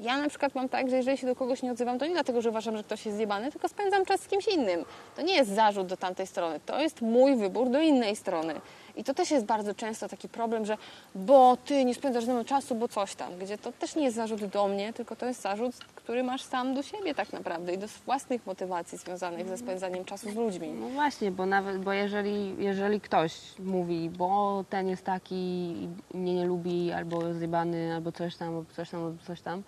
[0.00, 2.42] ja na przykład mam tak, że jeżeli się do kogoś nie odzywam, to nie dlatego,
[2.42, 4.84] że uważam, że ktoś jest zjebany, tylko spędzam czas z kimś innym.
[5.16, 8.54] To nie jest zarzut do tamtej strony, to jest mój wybór do innej strony.
[8.96, 10.76] I to też jest bardzo często taki problem, że
[11.14, 14.16] bo ty nie spędzasz ze mną czasu, bo coś tam, gdzie to też nie jest
[14.16, 17.78] zarzut do mnie, tylko to jest zarzut, który masz sam do siebie tak naprawdę i
[17.78, 20.68] do własnych motywacji związanych ze spędzaniem czasu z ludźmi.
[20.68, 25.74] No właśnie, bo nawet, bo jeżeli, jeżeli ktoś mówi, bo ten jest taki
[26.14, 29.62] mnie nie lubi, albo zjebany, albo coś tam, albo coś tam, albo coś tam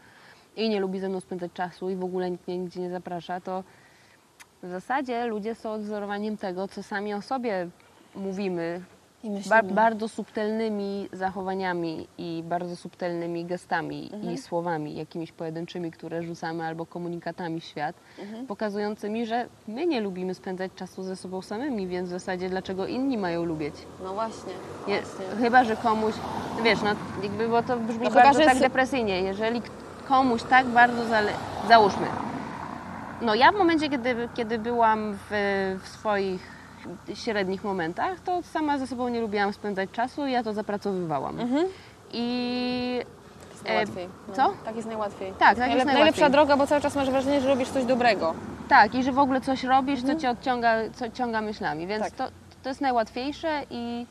[0.57, 3.41] i nie lubi ze mną spędzać czasu i w ogóle nikt mnie nigdzie nie zaprasza,
[3.41, 3.65] to
[4.63, 7.69] w zasadzie ludzie są odzorowaniem tego, co sami o sobie
[8.15, 8.81] mówimy
[9.49, 14.35] bar- bardzo subtelnymi zachowaniami i bardzo subtelnymi gestami Mhm.
[14.35, 18.47] i słowami jakimiś pojedynczymi, które rzucamy albo komunikatami w świat, Mhm.
[18.47, 23.19] pokazującymi, że my nie lubimy spędzać czasu ze sobą samymi, więc w zasadzie dlaczego inni
[23.19, 23.75] mają lubić?
[24.05, 24.53] No właśnie,
[24.87, 25.37] Je, właśnie.
[25.43, 26.15] chyba, że komuś,
[26.65, 26.91] wiesz, no
[27.23, 29.63] jakby, bo to brzmi No bardzo tak depresyjnie, jeżeli
[30.09, 31.33] komuś tak bardzo zale...
[31.69, 32.07] załóżmy,
[33.21, 35.31] no ja w momencie, kiedy, kiedy byłam w,
[35.83, 36.59] w swoich
[37.15, 41.41] średnich momentach, to sama ze sobą nie lubiłam spędzać czasu i ja to zapracowywałam.
[41.41, 41.67] Mhm.
[42.13, 43.01] I
[43.65, 44.09] najłatwiej.
[44.29, 44.53] No, co?
[44.65, 45.33] Tak jest najłatwiej.
[45.39, 45.95] Tak, tak jest Najlep-.
[45.95, 48.35] Najlepsza droga, bo cały czas masz wrażenie, że robisz coś dobrego.
[48.69, 52.13] Tak, i że w ogóle coś robisz, co cię odciąga, co ciąga myślami, więc Tak.
[52.13, 52.25] to,
[52.63, 54.07] to jest najłatwiejsze i,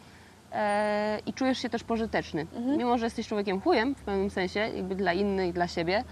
[0.51, 2.47] e, i czujesz się też pożyteczny.
[2.77, 6.03] Mimo, że jesteś człowiekiem chujem w pewnym sensie, jakby dla innych i dla siebie,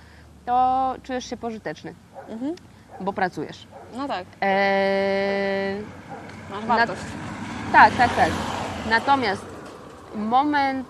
[0.45, 1.93] to czujesz się pożyteczny,
[3.01, 3.67] bo pracujesz.
[3.97, 5.75] No tak, E,
[6.51, 7.01] masz Na- wartość.
[7.71, 8.29] tak, tak, tak.
[8.89, 9.45] Natomiast
[10.15, 10.87] moment,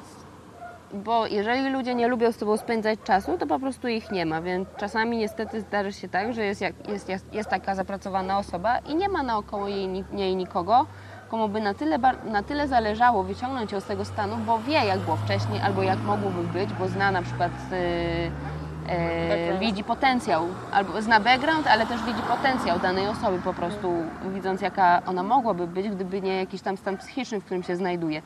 [0.94, 4.42] bo jeżeli ludzie nie lubią z tobą spędzać czasu, to po prostu ich nie ma,
[4.42, 8.78] więc czasami niestety zdarzy się tak, że jest, jak, jest, jest, jest taka zapracowana osoba
[8.78, 10.86] i nie ma naokoło jej, ni- niej nikogo,
[11.28, 15.00] komu by na tyle, na tyle zależało wyciągnąć ją z tego stanu, bo wie jak
[15.00, 17.76] było wcześniej albo jak mogłoby być, bo zna na przykład y,
[18.88, 19.60] e, Background.
[19.60, 23.94] widzi potencjał, albo zna background, ale też widzi potencjał danej osoby po prostu,
[24.34, 28.22] widząc jaka ona mogłaby być, gdyby nie jakiś tam stan psychiczny, w którym się znajduje.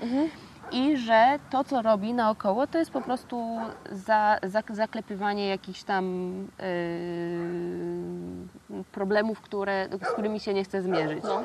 [0.72, 3.58] I że to, co robi naokoło, to jest po prostu
[3.92, 6.06] za, za, zaklepywanie jakichś tam
[6.60, 6.66] yy,
[8.92, 11.24] problemów, które, z którymi się nie chce zmierzyć.
[11.24, 11.44] No.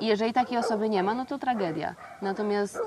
[0.00, 1.94] I jeżeli takiej osoby nie ma, no to tragedia.
[2.22, 2.80] Natomiast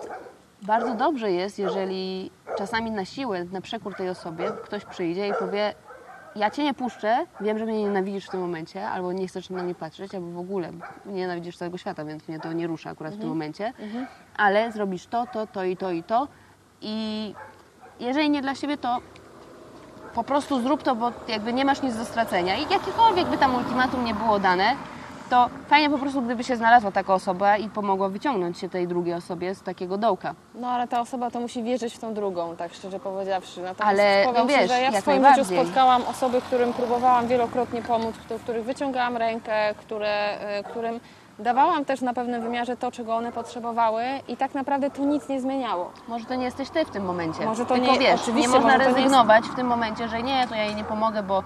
[0.61, 5.73] bardzo dobrze jest, jeżeli czasami na siłę, na przekór tej osobie, ktoś przyjdzie i powie:
[6.35, 9.63] Ja cię nie puszczę, wiem, że mnie nienawidzisz w tym momencie, albo nie chcesz na
[9.63, 10.71] mnie patrzeć, albo w ogóle
[11.05, 13.73] nienawidzisz całego świata, więc mnie to nie rusza akurat w tym momencie,
[14.37, 16.27] ale zrobisz to, to, to i to i to.
[16.81, 17.33] I
[17.99, 18.99] jeżeli nie dla siebie, to
[20.15, 22.55] po prostu zrób to, bo jakby nie masz nic do stracenia.
[22.55, 24.75] I jakiekolwiek by tam ultimatum nie było dane,
[25.29, 29.13] to fajnie po prostu, gdyby się znalazła taka osoba i pomogła wyciągnąć się tej drugiej
[29.13, 30.35] osobie z takiego dołka.
[30.55, 33.61] No ale ta osoba to musi wierzyć w tą drugą, tak szczerze powiedziawszy.
[33.61, 37.27] Natomiast Ale, powiem no ci, wiesz, że ja w swoim życiu spotkałam osoby, którym próbowałam
[37.27, 40.99] wielokrotnie pomóc, których wyciągałam rękę, które, e, którym
[41.39, 45.41] dawałam też na pewnym wymiarze to, czego one potrzebowały i tak naprawdę to nic nie
[45.41, 45.91] zmieniało.
[46.07, 47.45] Może to nie jesteś ty w tym momencie.
[47.45, 50.23] Może to Tylko nie- wiesz, oczywiście, nie można to nie rezygnować w tym momencie, że
[50.23, 51.43] nie, to ja jej nie pomogę, bo.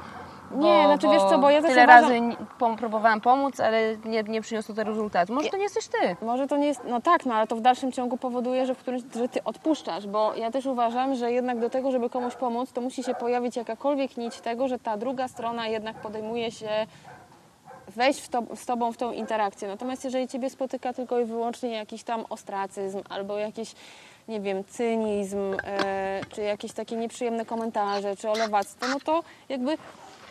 [0.52, 2.20] Nie, bo, znaczy wiesz co, bo ja też tyle uważam- razy
[2.60, 5.34] pom- próbowałam pomóc, ale nie, nie przyniosło to rezultatu.
[5.34, 6.16] Może to nie jesteś ty.
[6.26, 8.78] Może to nie jest, no tak, no ale to w dalszym ciągu powoduje, że, w
[8.78, 12.72] którymś, że ty odpuszczasz, bo ja też uważam, że jednak do tego, żeby komuś pomóc,
[12.72, 16.70] to musi się pojawić jakakolwiek nić tego, że ta druga strona jednak podejmuje się
[17.90, 19.68] wejść w to, z tobą w tą interakcję.
[19.68, 23.74] Natomiast jeżeli ciebie spotyka tylko i wyłącznie jakiś tam ostracyzm albo jakiś,
[24.28, 29.78] nie wiem, cynizm, e, czy jakieś takie nieprzyjemne komentarze, czy olewactwo, no to jakby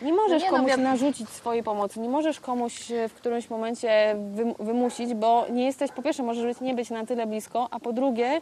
[0.01, 0.83] nie możesz nie, no komuś wiem.
[0.83, 5.91] narzucić swojej pomocy, nie możesz komuś e, w którymś momencie wym- wymusić, bo nie jesteś,
[5.91, 8.41] po pierwsze możesz być, nie być na tyle blisko, a po drugie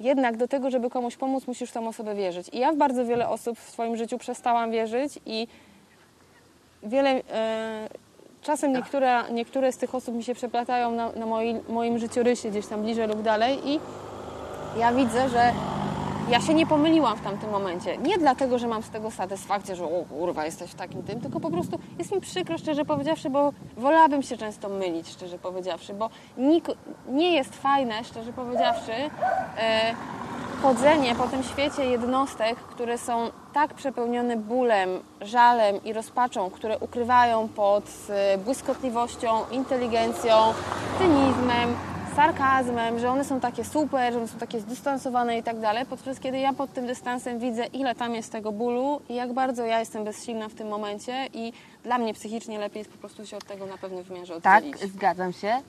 [0.00, 2.48] jednak do tego, żeby komuś pomóc, musisz w tą osobę wierzyć.
[2.52, 5.48] I ja w bardzo wiele osób w swoim życiu przestałam wierzyć i
[6.82, 7.22] wiele...
[8.44, 12.66] Czasem niektóre, niektóre z tych osób mi się przeplatają na, na moi, moim życiorysie gdzieś
[12.66, 13.80] tam bliżej lub dalej i
[14.78, 15.52] ja widzę, że
[16.30, 17.96] ja się nie pomyliłam w tamtym momencie.
[17.96, 21.40] Nie dlatego, że mam z tego satysfakcję, że o kurwa, jesteś w takim tym, tylko
[21.40, 26.10] po prostu jest mi przykro, szczerze powiedziawszy, bo wolałabym się często mylić, szczerze powiedziawszy, bo
[27.08, 28.92] nie jest fajne, szczerze powiedziawszy,
[29.58, 29.94] e,
[30.64, 34.88] chodzenie po tym świecie jednostek, które są tak przepełnione bólem,
[35.20, 40.34] żalem i rozpaczą, które ukrywają pod e, błyskotliwością, inteligencją,
[40.98, 41.76] cynizmem,
[42.16, 46.20] sarkazmem, że one są takie super, że one są takie zdystansowane i tak dalej, podczas
[46.20, 49.80] kiedy ja pod tym dystansem widzę, ile tam jest tego bólu i jak bardzo ja
[49.80, 53.44] jestem bezsilna w tym momencie i dla mnie psychicznie lepiej jest po prostu się od
[53.44, 54.92] tego na pewnym wymiarze Tak, oddzielić.
[54.92, 55.60] zgadzam się.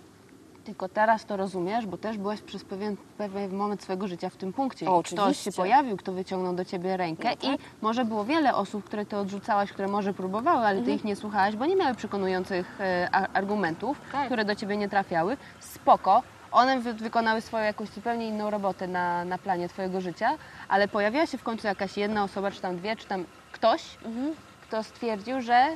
[0.66, 4.54] Tylko teraz to rozumiesz, bo też byłaś przez pewien, pewien moment swojego życia w tym
[4.54, 4.90] punkcie.
[4.90, 7.44] O, Ktoś się pojawił, kto wyciągnął do ciebie rękę No tak.
[7.44, 10.86] i może było wiele osób, które ty odrzucałaś, które może próbowały, ale Mhm.
[10.86, 14.26] ty ich nie słuchałaś, bo nie miały przekonujących e, argumentów, Tak.
[14.26, 15.38] które do ciebie nie trafiały.
[15.60, 16.24] Spoko.
[16.52, 21.26] One wy, wykonały swoją jakąś zupełnie inną robotę na, na planie twojego życia, ale pojawiła
[21.26, 24.36] się w końcu jakaś jedna osoba, czy tam dwie, czy tam ktoś, Mhm.
[24.68, 25.76] kto stwierdził, że e,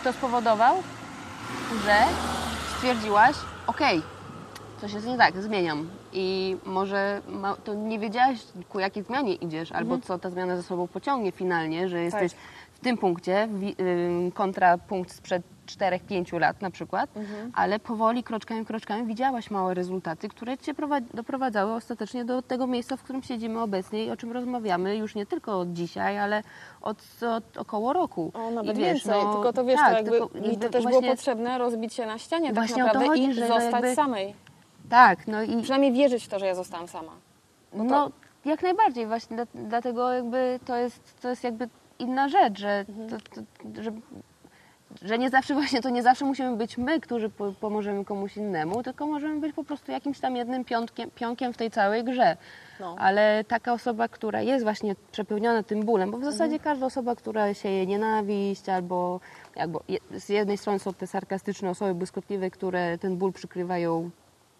[0.00, 0.74] kto spowodował,
[1.84, 1.96] że
[2.76, 3.36] stwierdziłaś,
[3.68, 4.02] okej,
[4.80, 5.88] coś jest nie tak, zmieniam.
[6.12, 10.62] I może ma, to nie wiedziałaś, ku jakiej zmianie idziesz, albo co ta zmiana ze
[10.62, 12.32] sobą pociągnie finalnie, że jesteś
[12.72, 13.48] w tym punkcie
[13.80, 17.10] ym, kontra punkt sprzed 4-5 lat na przykład,
[17.54, 22.96] ale powoli, kroczkami, kroczkami widziałaś małe rezultaty, które cię prowa- doprowadzały ostatecznie do tego miejsca,
[22.96, 26.42] w którym siedzimy obecnie i o czym rozmawiamy już nie tylko od dzisiaj, ale
[26.80, 26.98] od,
[27.36, 28.30] od około roku.
[28.34, 30.68] O, nawet I wiesz, więcej, no, tylko to wiesz, tak, to jakby, tylko mi to
[30.68, 34.34] też było właśnie- potrzebne rozbić się na ścianie tak naprawdę chodzi, i zostać jakby- samej.
[34.90, 37.12] Tak, no i Przynajmniej wierzyć w to, że ja zostałam sama.
[37.72, 38.10] Bo to- no,
[38.44, 43.08] jak najbardziej właśnie, dla, dlatego jakby to jest, to jest jakby inna rzecz, że, Mhm.
[43.08, 43.16] to,
[43.74, 43.90] to, że,
[45.02, 48.82] że nie zawsze właśnie, to nie zawsze musimy być my, którzy po, pomożemy komuś innemu,
[48.82, 52.36] tylko możemy być po prostu jakimś tam jednym piątkiem, pionkiem w tej całej grze.
[52.80, 52.96] No.
[52.98, 56.60] Ale taka osoba, która jest właśnie przepełniona tym bólem, bo w zasadzie Mhm.
[56.62, 59.20] każda osoba, która sieje nienawiść albo
[59.56, 64.10] jakby je- z jednej strony są te sarkastyczne osoby błyskotliwe, które ten ból przykrywają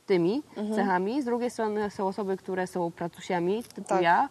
[0.07, 0.75] tymi Mhm.
[0.75, 4.03] cechami, z drugiej strony są osoby, które są pracusiami, typu Tak.
[4.03, 4.29] ja,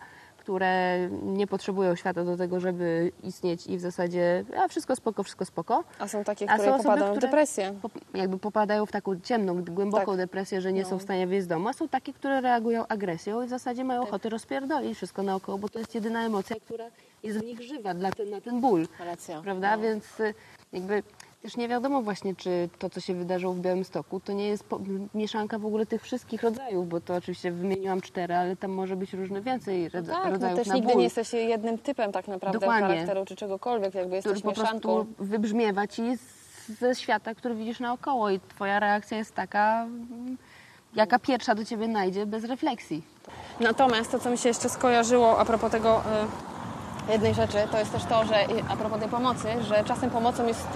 [0.48, 5.46] które nie potrzebują świata do tego, żeby istnieć i w zasadzie a wszystko spoko, wszystko
[5.46, 5.84] spoko.
[6.00, 7.74] A są takie, które są osoby, popadają w które- depresję.
[7.82, 10.18] Pop- jakby popadają w taką ciemną, głęboką Tak.
[10.18, 10.90] depresję, że nie No.
[10.90, 13.84] są w stanie wyjść z domu, a są takie, które reagują agresją i w zasadzie
[13.84, 14.10] mają Tak.
[14.10, 16.86] ochotę rozpierdolić wszystko naokoło, bo to jest jedyna emocja, która
[17.24, 18.88] jest w nich żywa dla ten, na ten ból.
[19.00, 19.42] Racja.
[19.42, 19.76] Prawda?
[19.78, 19.84] No.
[19.84, 20.34] Więc y,
[20.74, 21.04] jakby
[21.42, 24.80] też nie wiadomo właśnie, czy to, co się wydarzyło w Białymstoku, to nie jest po,
[25.14, 29.14] mieszanka w ogóle tych wszystkich rodzajów, bo to oczywiście wymieniłam cztery, ale tam może być
[29.14, 32.60] różne więcej rodza- Tak, no rodzajów też na nigdy nie jesteś jednym typem tak naprawdę
[32.60, 32.88] Dokładnie.
[32.88, 34.96] charakteru czy czegokolwiek, jakby który jesteś po mieszanką.
[34.96, 36.04] prostu wybrzmiewa ci
[36.80, 39.88] ze świata, który widzisz naokoło i twoja reakcja jest taka,
[40.96, 43.04] jaka pierwsza do ciebie najdzie bez refleksji.
[43.60, 46.57] Natomiast to, co mi się jeszcze skojarzyło a propos tego y,
[47.10, 48.36] jednej rzeczy, to jest też to, że
[48.70, 50.68] a propos tej pomocy, że czasem pomocą jest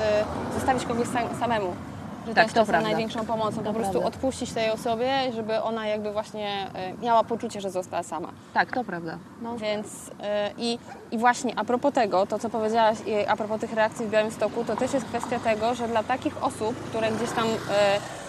[0.52, 1.74] y, zostawić kogoś sam, samemu.
[2.22, 2.90] Że to Tak, jest to czasem prawda.
[2.90, 3.58] największą pomocą.
[3.58, 4.08] To po prostu prawda.
[4.08, 6.68] odpuścić tej osobie, żeby ona jakby właśnie
[7.00, 8.28] y, miała poczucie, że została sama.
[8.54, 9.18] Tak, to prawda.
[9.42, 9.58] No.
[9.58, 10.12] Więc y,
[10.58, 10.80] i,
[11.12, 14.64] i właśnie a propos tego, to co powiedziałaś i a propos tych reakcji w Białymstoku,
[14.66, 17.46] to też jest kwestia tego, że dla takich osób, które gdzieś tam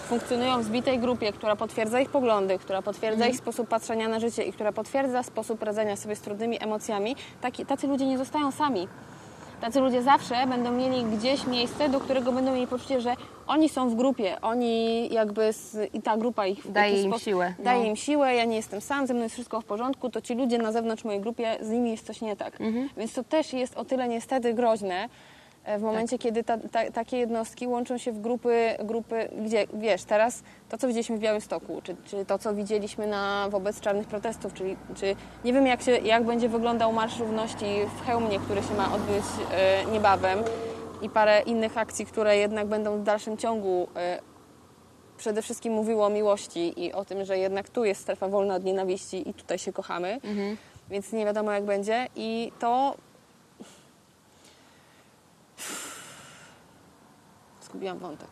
[0.03, 4.43] funkcjonują w zbitej grupie, która potwierdza ich poglądy, która potwierdza ich sposób patrzenia na życie
[4.43, 8.87] i która potwierdza sposób radzenia sobie z trudnymi emocjami, taki, tacy ludzie nie zostają sami.
[9.61, 13.13] Tacy ludzie zawsze będą mieli gdzieś miejsce, do którego będą mieli poczucie, że
[13.47, 17.53] oni są w grupie, oni jakby z, i ta grupa ich Daje im sposób- siłę,
[17.59, 17.85] Daje no.
[17.85, 20.57] im siłę, ja nie jestem sam, ze mną jest wszystko w porządku, to ci ludzie
[20.57, 22.61] na zewnątrz mojej grupie, z nimi jest coś nie tak.
[22.61, 22.89] Mhm.
[22.97, 25.09] Więc to też jest o tyle niestety groźne,
[25.79, 30.43] w momencie, kiedy ta, ta, takie jednostki łączą się w grupy, grupy, gdzie wiesz, teraz
[30.69, 34.77] to, co widzieliśmy w Białymstoku, czy, czy to, co widzieliśmy na, wobec czarnych protestów, czyli
[34.95, 37.65] czy nie wiem, jak, się, jak będzie wyglądał Marsz Równości
[37.97, 40.39] w Chełmie, który się ma odbyć e, niebawem
[41.01, 44.19] i parę innych akcji, które jednak będą w dalszym ciągu e,
[45.17, 48.63] przede wszystkim mówiło o miłości i o tym, że jednak tu jest strefa wolna od
[48.63, 50.19] nienawiści i tutaj się kochamy,
[50.89, 52.95] więc nie wiadomo jak będzie i to...
[57.61, 58.29] Zgubiłam wątek.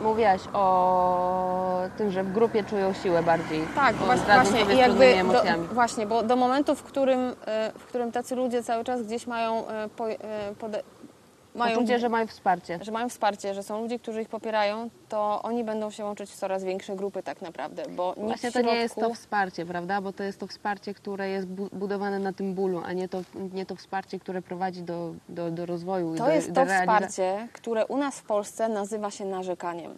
[0.00, 3.60] Mówiłaś o tym, że w grupie czują siłę bardziej.
[3.74, 5.42] Tak, właśnie, właśnie, sobie jakby do,
[5.74, 9.68] właśnie, bo do momentu, w którym, e, w którym tacy ludzie cały czas gdzieś mają,
[9.68, 10.16] e, po, e,
[10.58, 10.82] pode,
[11.54, 12.78] mają Poczucie, że mają wsparcie.
[12.82, 16.34] że mają wsparcie, że są ludzie, którzy ich popierają, to oni będą się łączyć w
[16.36, 20.00] coraz większe grupy tak naprawdę, bo Właśnie to nie jest środku- to wsparcie, prawda?
[20.00, 23.20] Bo to jest to wsparcie, które jest bu- budowane na tym bólu, a nie to,
[23.52, 26.16] nie to wsparcie, które prowadzi do, do, do rozwoju.
[26.16, 29.94] To do, jest do to wsparcie, które u nas w Polsce nazywa się narzekaniem.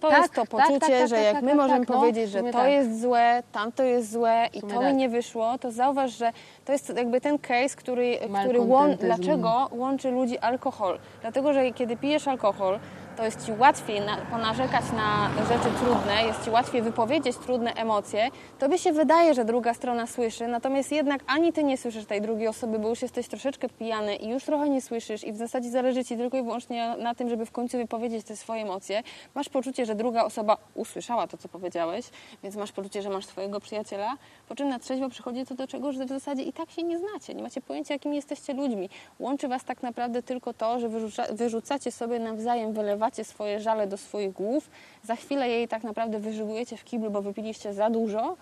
[0.00, 1.86] To Tak, jest to tak, poczucie, tak, tak, że tak, jak tak, my tak, możemy
[1.86, 2.70] tak, no, powiedzieć, w że to tak.
[2.70, 4.96] jest złe, tamto jest złe i to mi tak.
[4.96, 6.32] nie wyszło, to zauważ, że
[6.64, 10.98] to jest jakby ten case, który, który łą, dlaczego łączy ludzi alkohol.
[11.20, 12.78] Dlatego, że kiedy pijesz alkohol,
[13.16, 18.28] to jest ci łatwiej na, ponarzekać na rzeczy trudne, jest ci łatwiej wypowiedzieć trudne emocje.
[18.58, 22.48] Tobie się wydaje, że druga strona słyszy, natomiast jednak ani ty nie słyszysz tej drugiej
[22.48, 26.04] osoby, bo już jesteś troszeczkę pijany i już trochę nie słyszysz i w zasadzie zależy
[26.04, 29.02] ci tylko i wyłącznie na tym, żeby w końcu wypowiedzieć te swoje emocje.
[29.34, 32.06] Masz poczucie, że druga osoba usłyszała to, co powiedziałeś,
[32.42, 34.16] więc masz poczucie, że masz swojego przyjaciela,
[34.48, 36.98] po czym na trzeźwo przychodzi to do czego, że w zasadzie i tak się nie
[36.98, 38.90] znacie, nie macie pojęcia, jakimi jesteście ludźmi.
[39.18, 42.72] Łączy was tak naprawdę tylko to, że wyrzuca, wyrzucacie sobie nawzajem,
[43.06, 44.70] wylewacie swoje żale do swoich głów,
[45.02, 48.36] za chwilę jej tak naprawdę wyżygujecie w kiblu, bo wypiliście za dużo.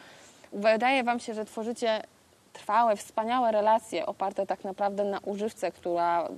[0.53, 2.03] Wydaje wam się, że tworzycie
[2.53, 6.29] trwałe, wspaniałe relacje oparte tak naprawdę na używce, która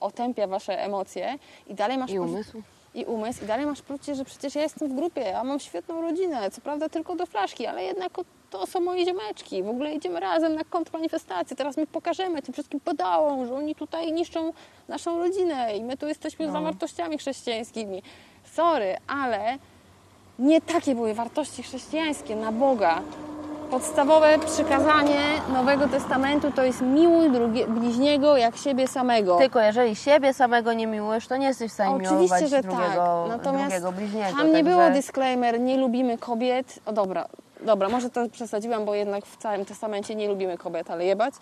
[0.00, 2.62] otępia wasze emocje i dalej masz I umysł.
[2.94, 6.02] I umysł i dalej masz poczucie, że przecież ja jestem w grupie, ja mam świetną
[6.02, 8.12] rodzinę, co prawda tylko do flaszki, ale jednak
[8.50, 12.80] to są moje ziomeczki, w ogóle idziemy razem na kontrmanifestację, teraz my pokażemy tym wszystkim
[12.80, 14.52] pedałom, że oni tutaj niszczą
[14.88, 18.02] naszą rodzinę i my tu jesteśmy za wartościami chrześcijańskimi.
[18.52, 19.58] Sorry, ale
[20.38, 23.02] nie takie były wartości chrześcijańskie na Boga.
[23.70, 25.20] Podstawowe przykazanie
[25.52, 29.36] Nowego Testamentu to jest miłuj drugie, bliźniego jak siebie samego.
[29.38, 33.26] Tylko jeżeli siebie samego nie miłujesz, to nie jesteś w stanie Oczywiście, miłować że drugiego,
[33.28, 33.38] tak.
[33.38, 34.36] Natomiast drugiego bliźniego.
[34.36, 34.70] tam nie także...
[34.70, 36.78] było disclaimer, nie lubimy kobiet.
[36.86, 37.26] O dobra,
[37.60, 41.34] dobra, może to przesadziłam, bo jednak w całym testamencie nie lubimy kobiet, ale jebać.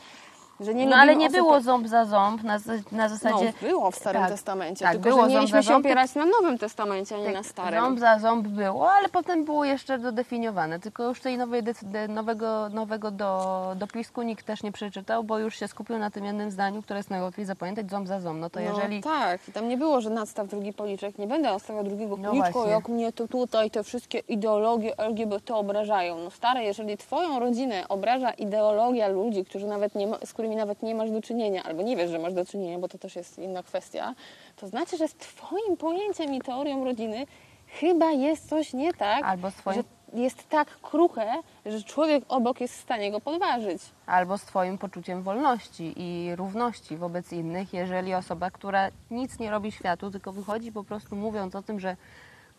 [0.60, 2.58] Że nie No ale nie osób- było ząb za ząb na,
[2.92, 3.52] na zasadzie...
[3.62, 6.26] No, było w Starym Tak, Testamencie, tak, tylko było że mieliśmy się ząb, opierać na
[6.26, 7.80] Nowym Testamencie, a nie na Tak, Starym.
[7.84, 10.80] Ząb za ząb było, ale potem było jeszcze dodefiniowane.
[10.80, 11.62] Tylko już tej nowej,
[12.08, 16.50] nowego, nowego do, dopisku nikt też nie przeczytał, bo już się skupił na tym jednym
[16.50, 18.40] zdaniu, które jest najłatwiej zapamiętać, ząb za ząb.
[18.40, 18.96] No to jeżeli...
[18.96, 21.18] No tak, i tam nie było, że nadstaw drugi policzek.
[21.18, 22.60] Nie będę nastawiał drugiego No właśnie.
[22.70, 26.18] jak mnie to tutaj te wszystkie ideologie LGBT obrażają.
[26.18, 30.82] No stare, jeżeli twoją rodzinę obraża ideologia ludzi, którzy nawet nie ma, z którymi nawet
[30.82, 33.38] nie masz do czynienia, albo nie wiesz, że masz do czynienia, bo to też jest
[33.38, 34.14] inna kwestia,
[34.56, 37.26] to znaczy, że z twoim pojęciem i teorią rodziny
[37.66, 39.82] chyba jest coś nie tak, Albo z twoim- że
[40.20, 41.26] jest tak kruche,
[41.66, 43.82] że człowiek obok jest w stanie go podważyć.
[44.06, 49.72] albo z Twoim poczuciem wolności i równości wobec innych, jeżeli osoba, która nic nie robi
[49.72, 51.96] światu, tylko wychodzi po prostu mówiąc o tym, że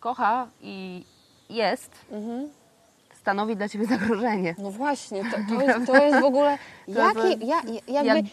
[0.00, 1.04] kocha i
[1.50, 1.90] jest,
[3.20, 4.54] stanowi dla Ciebie zagrożenie.
[4.58, 6.58] No właśnie, to, to, jest, to jest w ogóle.
[6.88, 7.56] Jaki, ja,
[7.88, 8.24] jakby, jak-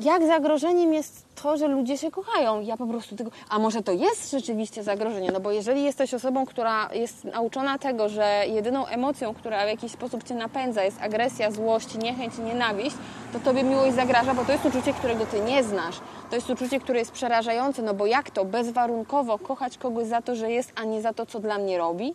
[0.00, 2.60] jak zagrożeniem jest to, że ludzie się kochają?
[2.60, 3.30] Ja po prostu tego.
[3.50, 5.30] A może to jest rzeczywiście zagrożenie?
[5.32, 9.92] No bo jeżeli jesteś osobą, która jest nauczona tego, że jedyną emocją, która w jakiś
[9.92, 12.96] sposób cię napędza, jest agresja, złość, niechęć i nienawiść,
[13.32, 16.00] to tobie miłość zagraża, bo to jest uczucie, którego ty nie znasz.
[16.30, 20.34] To jest uczucie, które jest przerażające, no bo jak to bezwarunkowo kochać kogoś za to,
[20.34, 22.14] że jest, a nie za to, co dla mnie robi?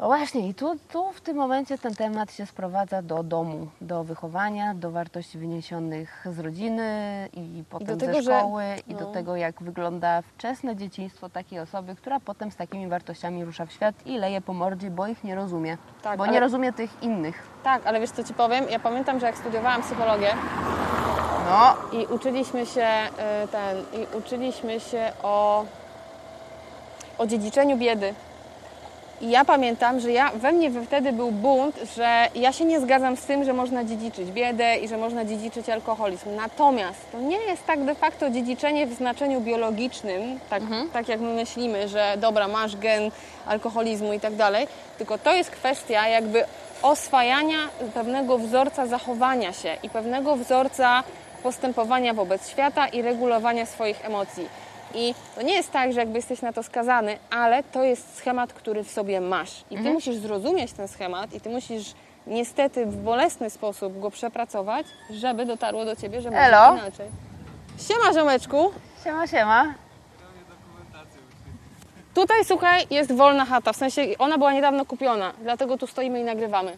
[0.00, 4.04] No właśnie, i tu, tu w tym momencie ten temat się sprowadza do domu, do
[4.04, 6.88] wychowania, do wartości wyniesionych z rodziny
[7.32, 9.12] i potem tego, ze że- szkoły i do no.
[9.12, 13.94] tego, jak wygląda wczesne dzieciństwo takiej osoby, która potem z takimi wartościami rusza w świat
[14.06, 15.76] i leje po mordzie, bo ich nie rozumie.
[16.02, 17.42] Tak, bo ale- nie rozumie tych innych.
[17.64, 18.64] Tak, ale wiesz co ci powiem?
[18.70, 20.34] Ja pamiętam, że jak studiowałam psychologię,
[21.50, 22.86] No, I uczyliśmy się
[23.44, 25.64] y, ten, i uczyliśmy się o,
[27.18, 28.14] o dziedziczeniu biedy.
[29.20, 33.16] I ja pamiętam, że ja, we mnie wtedy był bunt, że ja się nie zgadzam
[33.16, 36.36] z tym, że można dziedziczyć biedę i że można dziedziczyć alkoholizm.
[36.36, 40.62] Natomiast to nie jest tak de facto dziedziczenie w znaczeniu biologicznym, tak,
[40.92, 43.10] tak jak my myślimy, że dobra, masz gen
[43.46, 44.66] alkoholizmu i tak dalej,
[44.98, 46.44] tylko to jest kwestia jakby
[46.82, 47.58] oswajania
[47.94, 51.02] pewnego wzorca zachowania się i pewnego wzorca
[51.42, 54.48] postępowania wobec świata i regulowania swoich emocji.
[54.94, 58.52] I to nie jest tak, że jakby jesteś na to skazany, ale to jest schemat,
[58.52, 59.64] który w sobie masz.
[59.70, 61.94] I ty musisz zrozumieć ten schemat i ty musisz
[62.26, 66.72] niestety w bolesny sposób go przepracować, żeby dotarło do ciebie, że Elo.
[66.72, 67.08] może inaczej.
[67.78, 68.72] Siema, ziomeczku.
[69.04, 69.74] Siema, siema.
[72.14, 73.72] Tutaj, słuchaj, jest wolna chata.
[73.72, 76.76] W sensie ona była niedawno kupiona, dlatego tu stoimy i nagrywamy.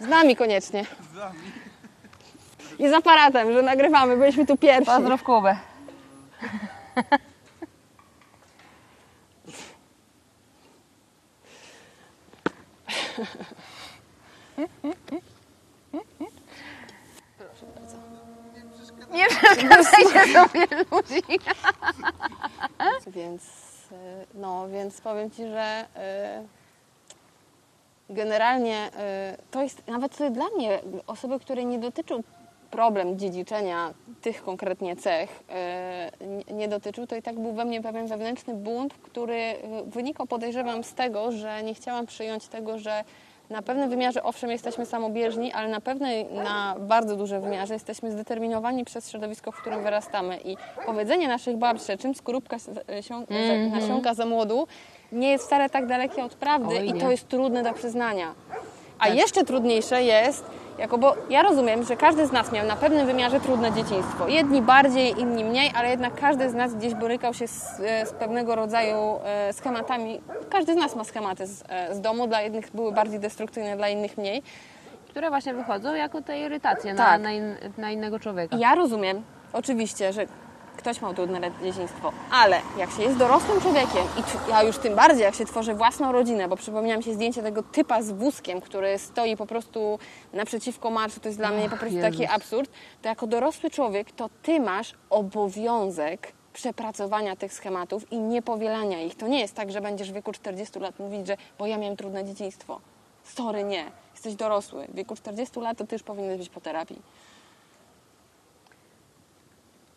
[0.00, 0.84] Z nami koniecznie.
[2.82, 4.16] I z aparatem, że nagrywamy.
[4.16, 4.86] Byliśmy tu pierwsi.
[4.86, 5.56] Pozdrów Kubę.
[19.10, 21.22] Nie przeszkadzajcie sobie ludzi.
[23.06, 23.42] Więc,
[23.92, 26.44] e, no, więc powiem Ci, że e,
[28.10, 32.24] generalnie e, to jest nawet dla mnie, osoby, której nie dotyczył
[32.76, 36.10] problem dziedziczenia tych konkretnie cech, e,
[36.54, 39.56] nie- dotyczył, to i tak był we mnie pewien wewnętrzny bunt, który e,
[39.86, 43.04] wynikał, podejrzewam, z tego, że nie chciałam przyjąć tego, że
[43.50, 48.84] na pewnym wymiarze owszem jesteśmy samobieżni, ale na pewnej, na bardzo dużym wymiarze jesteśmy zdeterminowani
[48.84, 50.38] przez środowisko, w którym wyrastamy.
[50.44, 50.56] I
[50.86, 52.56] powiedzenie naszych babci, że czym skorupka
[53.02, 53.70] sią- Mhm.
[53.70, 54.66] nasiąka za młodu,
[55.12, 58.34] nie jest wcale tak dalekie od prawdy Oj, i to jest trudne do przyznania.
[58.98, 59.14] A Tak.
[59.16, 60.44] jeszcze trudniejsze jest,
[60.78, 64.28] jako, bo ja rozumiem, że każdy z nas miał na pewnym wymiarze trudne dzieciństwo.
[64.28, 68.12] Jedni bardziej, inni mniej, ale jednak każdy z nas gdzieś borykał się z, e, z
[68.12, 70.20] pewnego rodzaju e, schematami.
[70.50, 73.88] Każdy z nas ma schematy z, e, z domu, dla jednych były bardziej destrukcyjne, dla
[73.88, 74.42] innych mniej.
[75.08, 77.22] Które właśnie wychodzą jako te irytacje na, Tak.
[77.22, 78.56] na, in, na innego człowieka.
[78.56, 80.26] Ja rozumiem, oczywiście, że
[80.76, 85.22] ktoś ma trudne dzieciństwo, ale jak się jest dorosłym człowiekiem i ja już tym bardziej,
[85.22, 88.98] jak się tworzy własną rodzinę, bo przypomniała mi się zdjęcie tego typa z wózkiem, który
[88.98, 89.98] stoi po prostu
[90.32, 92.10] naprzeciwko marszu, to jest dla mnie po prostu Jezus.
[92.10, 92.70] taki absurd,
[93.02, 99.14] to jako dorosły człowiek, to ty masz obowiązek przepracowania tych schematów i niepowielania ich.
[99.14, 101.96] To nie jest tak, że będziesz w wieku 40 lat mówić, że bo ja miałem
[101.96, 102.80] trudne dzieciństwo.
[103.24, 103.84] Sorry, nie.
[104.12, 104.86] Jesteś dorosły.
[104.88, 107.02] W wieku 40 lat to ty już powinieneś być po terapii.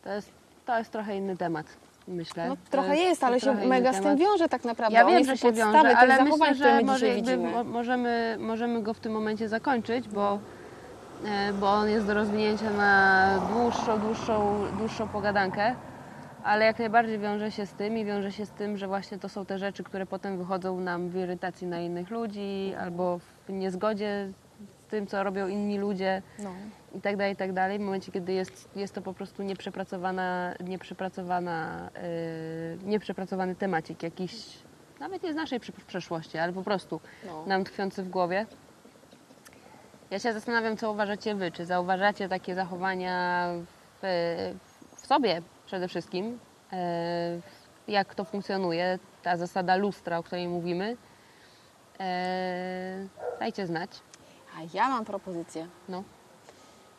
[0.04, 0.30] To jest,
[0.66, 1.66] to jest trochę inny temat,
[2.08, 2.48] myślę.
[2.50, 4.98] No trochę jest, ale się mega z tym wiąże tak naprawdę.
[4.98, 8.82] Ja wiem, jest że się wiąże, ale zachowań, myślę, że może jakby mo- możemy, możemy
[8.84, 10.40] go w tym momencie zakończyć, bo,
[11.26, 15.76] e, bo on jest do rozwinięcia na dłuższą, dłuższą, dłuższą pogadankę.
[16.44, 19.30] Ale jak najbardziej wiąże się z tym i wiąże się z tym, że właśnie to
[19.30, 24.30] są te rzeczy, które potem wychodzą nam w irytacji na innych ludzi albo w niezgodzie
[24.88, 26.50] z tym, co robią inni ludzie No.
[26.96, 27.78] I tak dalej, i tak dalej.
[27.80, 31.90] W momencie, kiedy jest, jest to po prostu nieprzepracowana, nieprzepracowana,
[32.84, 34.34] yy, nieprzepracowany temacik jakiś,
[35.00, 37.46] nawet nie z naszej przeszłości, ale po prostu No.
[37.46, 38.46] nam tkwiący w głowie.
[40.12, 41.52] Ja się zastanawiam, co uważacie wy.
[41.52, 43.48] Czy zauważacie takie zachowania
[44.02, 44.54] w,
[44.96, 46.40] w sobie przede wszystkim?
[46.72, 46.78] Yy,
[47.88, 50.98] jak to funkcjonuje, ta zasada lustra, o której mówimy?
[52.00, 52.06] Yy,
[53.40, 53.90] dajcie znać.
[54.58, 56.04] A ja mam propozycję, No.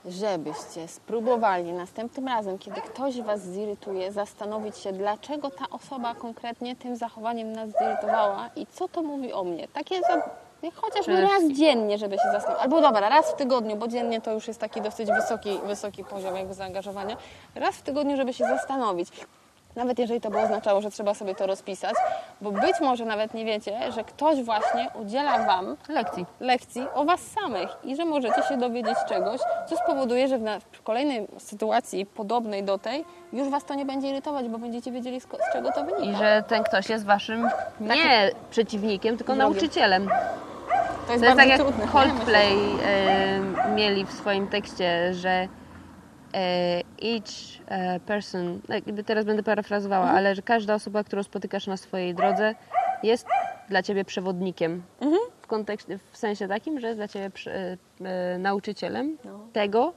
[0.07, 6.96] Żebyście spróbowali następnym razem, kiedy ktoś Was zirytuje, zastanowić się, dlaczego ta osoba konkretnie tym
[6.96, 9.68] zachowaniem nas zirytowała i co to mówi o mnie.
[9.68, 10.22] Takie za...
[10.74, 12.62] chociażby raz dziennie, żeby się zastanowić.
[12.62, 16.36] Albo dobra, raz w tygodniu, bo dziennie to już jest taki dosyć wysoki, wysoki poziom
[16.36, 17.16] jakby zaangażowania.
[17.54, 19.09] Raz w tygodniu, żeby się zastanowić.
[19.76, 21.94] Nawet jeżeli to by oznaczało, że trzeba sobie to rozpisać,
[22.41, 26.26] bo być może nawet nie wiecie, że ktoś właśnie udziela Wam Lekcji.
[26.41, 30.39] lekcji o Was samych i że możecie się dowiedzieć czegoś, co spowoduje, że
[30.72, 35.20] w, kolejnej sytuacji podobnej do tej już Was to nie będzie irytować, bo będziecie wiedzieli
[35.20, 36.05] z, czego to wynika.
[36.05, 37.49] I że ten ktoś jest waszym
[37.80, 39.53] nie przeciwnikiem, tylko Wrogiem.
[39.53, 40.09] nauczycielem.
[41.07, 41.87] to jest To jest tak jak trudne.
[41.89, 45.49] Coldplay e, mieli w swoim tekście, że
[47.04, 50.18] each e, person, no, jakby teraz będę parafrazowała, Mhm.
[50.18, 52.54] ale że każda osoba, którą spotykasz na swojej drodze
[53.02, 53.26] jest
[53.68, 54.82] dla ciebie przewodnikiem.
[55.00, 55.20] Mhm.
[55.42, 59.40] W, kontekście, w sensie takim, że jest dla ciebie przy, e, e, nauczycielem No.
[59.52, 59.92] tego,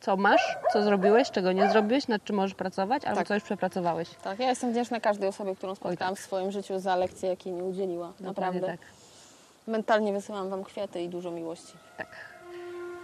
[0.00, 3.28] co masz, co zrobiłeś, czego nie zrobiłeś, nad czym możesz pracować, albo Tak.
[3.28, 4.08] co już przepracowałeś.
[4.24, 7.52] Tak, ja jestem wdzięczna każdej osobie, którą spotkałam Oj, w swoim życiu za lekcję, jakiej
[7.52, 8.06] mi udzieliła.
[8.20, 8.66] Dokładnie Naprawdę.
[8.66, 8.78] tak.
[9.66, 11.72] Mentalnie wysyłam Wam kwiaty i dużo miłości.
[11.96, 12.08] tak.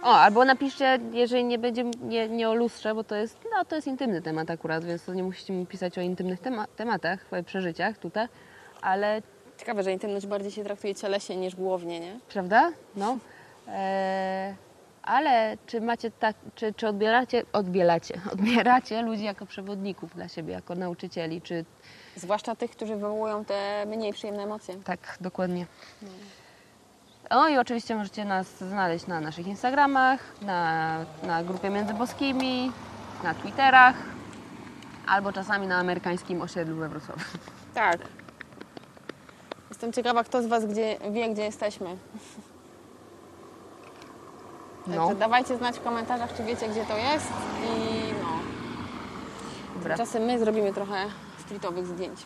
[0.03, 3.75] O, albo napiszcie, jeżeli nie będzie nie, nie o lustrze, bo to jest, no, to
[3.75, 7.97] jest intymny temat akurat, więc to nie musicie mi pisać o intymnych tema- tematach, przeżyciach
[7.97, 8.27] tutaj,
[8.81, 9.21] ale
[9.57, 12.19] Ciekawe, że intymność bardziej się traktuje cieleśnie niż głownie, nie?
[12.29, 12.71] prawda?
[12.95, 13.17] No.
[13.67, 14.55] E,
[15.03, 20.75] ale czy macie tak, czy, czy odbieracie, odbieracie, odbieracie ludzi jako przewodników dla siebie, jako
[20.75, 21.65] nauczycieli, czy
[22.15, 24.75] Zwłaszcza tych, którzy wywołują te mniej przyjemne emocje.
[24.83, 25.65] tak, dokładnie.
[26.01, 26.09] No
[27.49, 32.71] i oczywiście możecie nas znaleźć na naszych Instagramach, na, na grupie Między Boskimi,
[33.23, 33.95] na Twitterach,
[35.07, 37.21] albo czasami na amerykańskim osiedlu we Wrocławiu.
[37.73, 37.97] Tak.
[39.69, 41.97] Jestem ciekawa, kto z Was gdzie, wie, gdzie jesteśmy.
[44.87, 47.31] No, Także dawajcie znać w komentarzach, czy wiecie, gdzie to jest.
[47.63, 48.13] I
[49.75, 50.05] no, dobra.
[50.19, 51.05] my zrobimy trochę
[51.45, 52.19] streetowych zdjęć.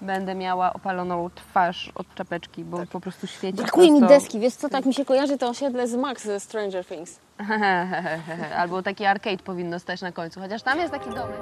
[0.00, 4.68] Będę miała opaloną twarz od czapeczki, bo po prostu świeci Brakuje mi deski, wiesz co,
[4.68, 7.20] tak mi się kojarzy to osiedle z Max ze Stranger Things.
[8.60, 11.40] Albo taki arcade powinno stać na końcu, chociaż tam jest taki domek.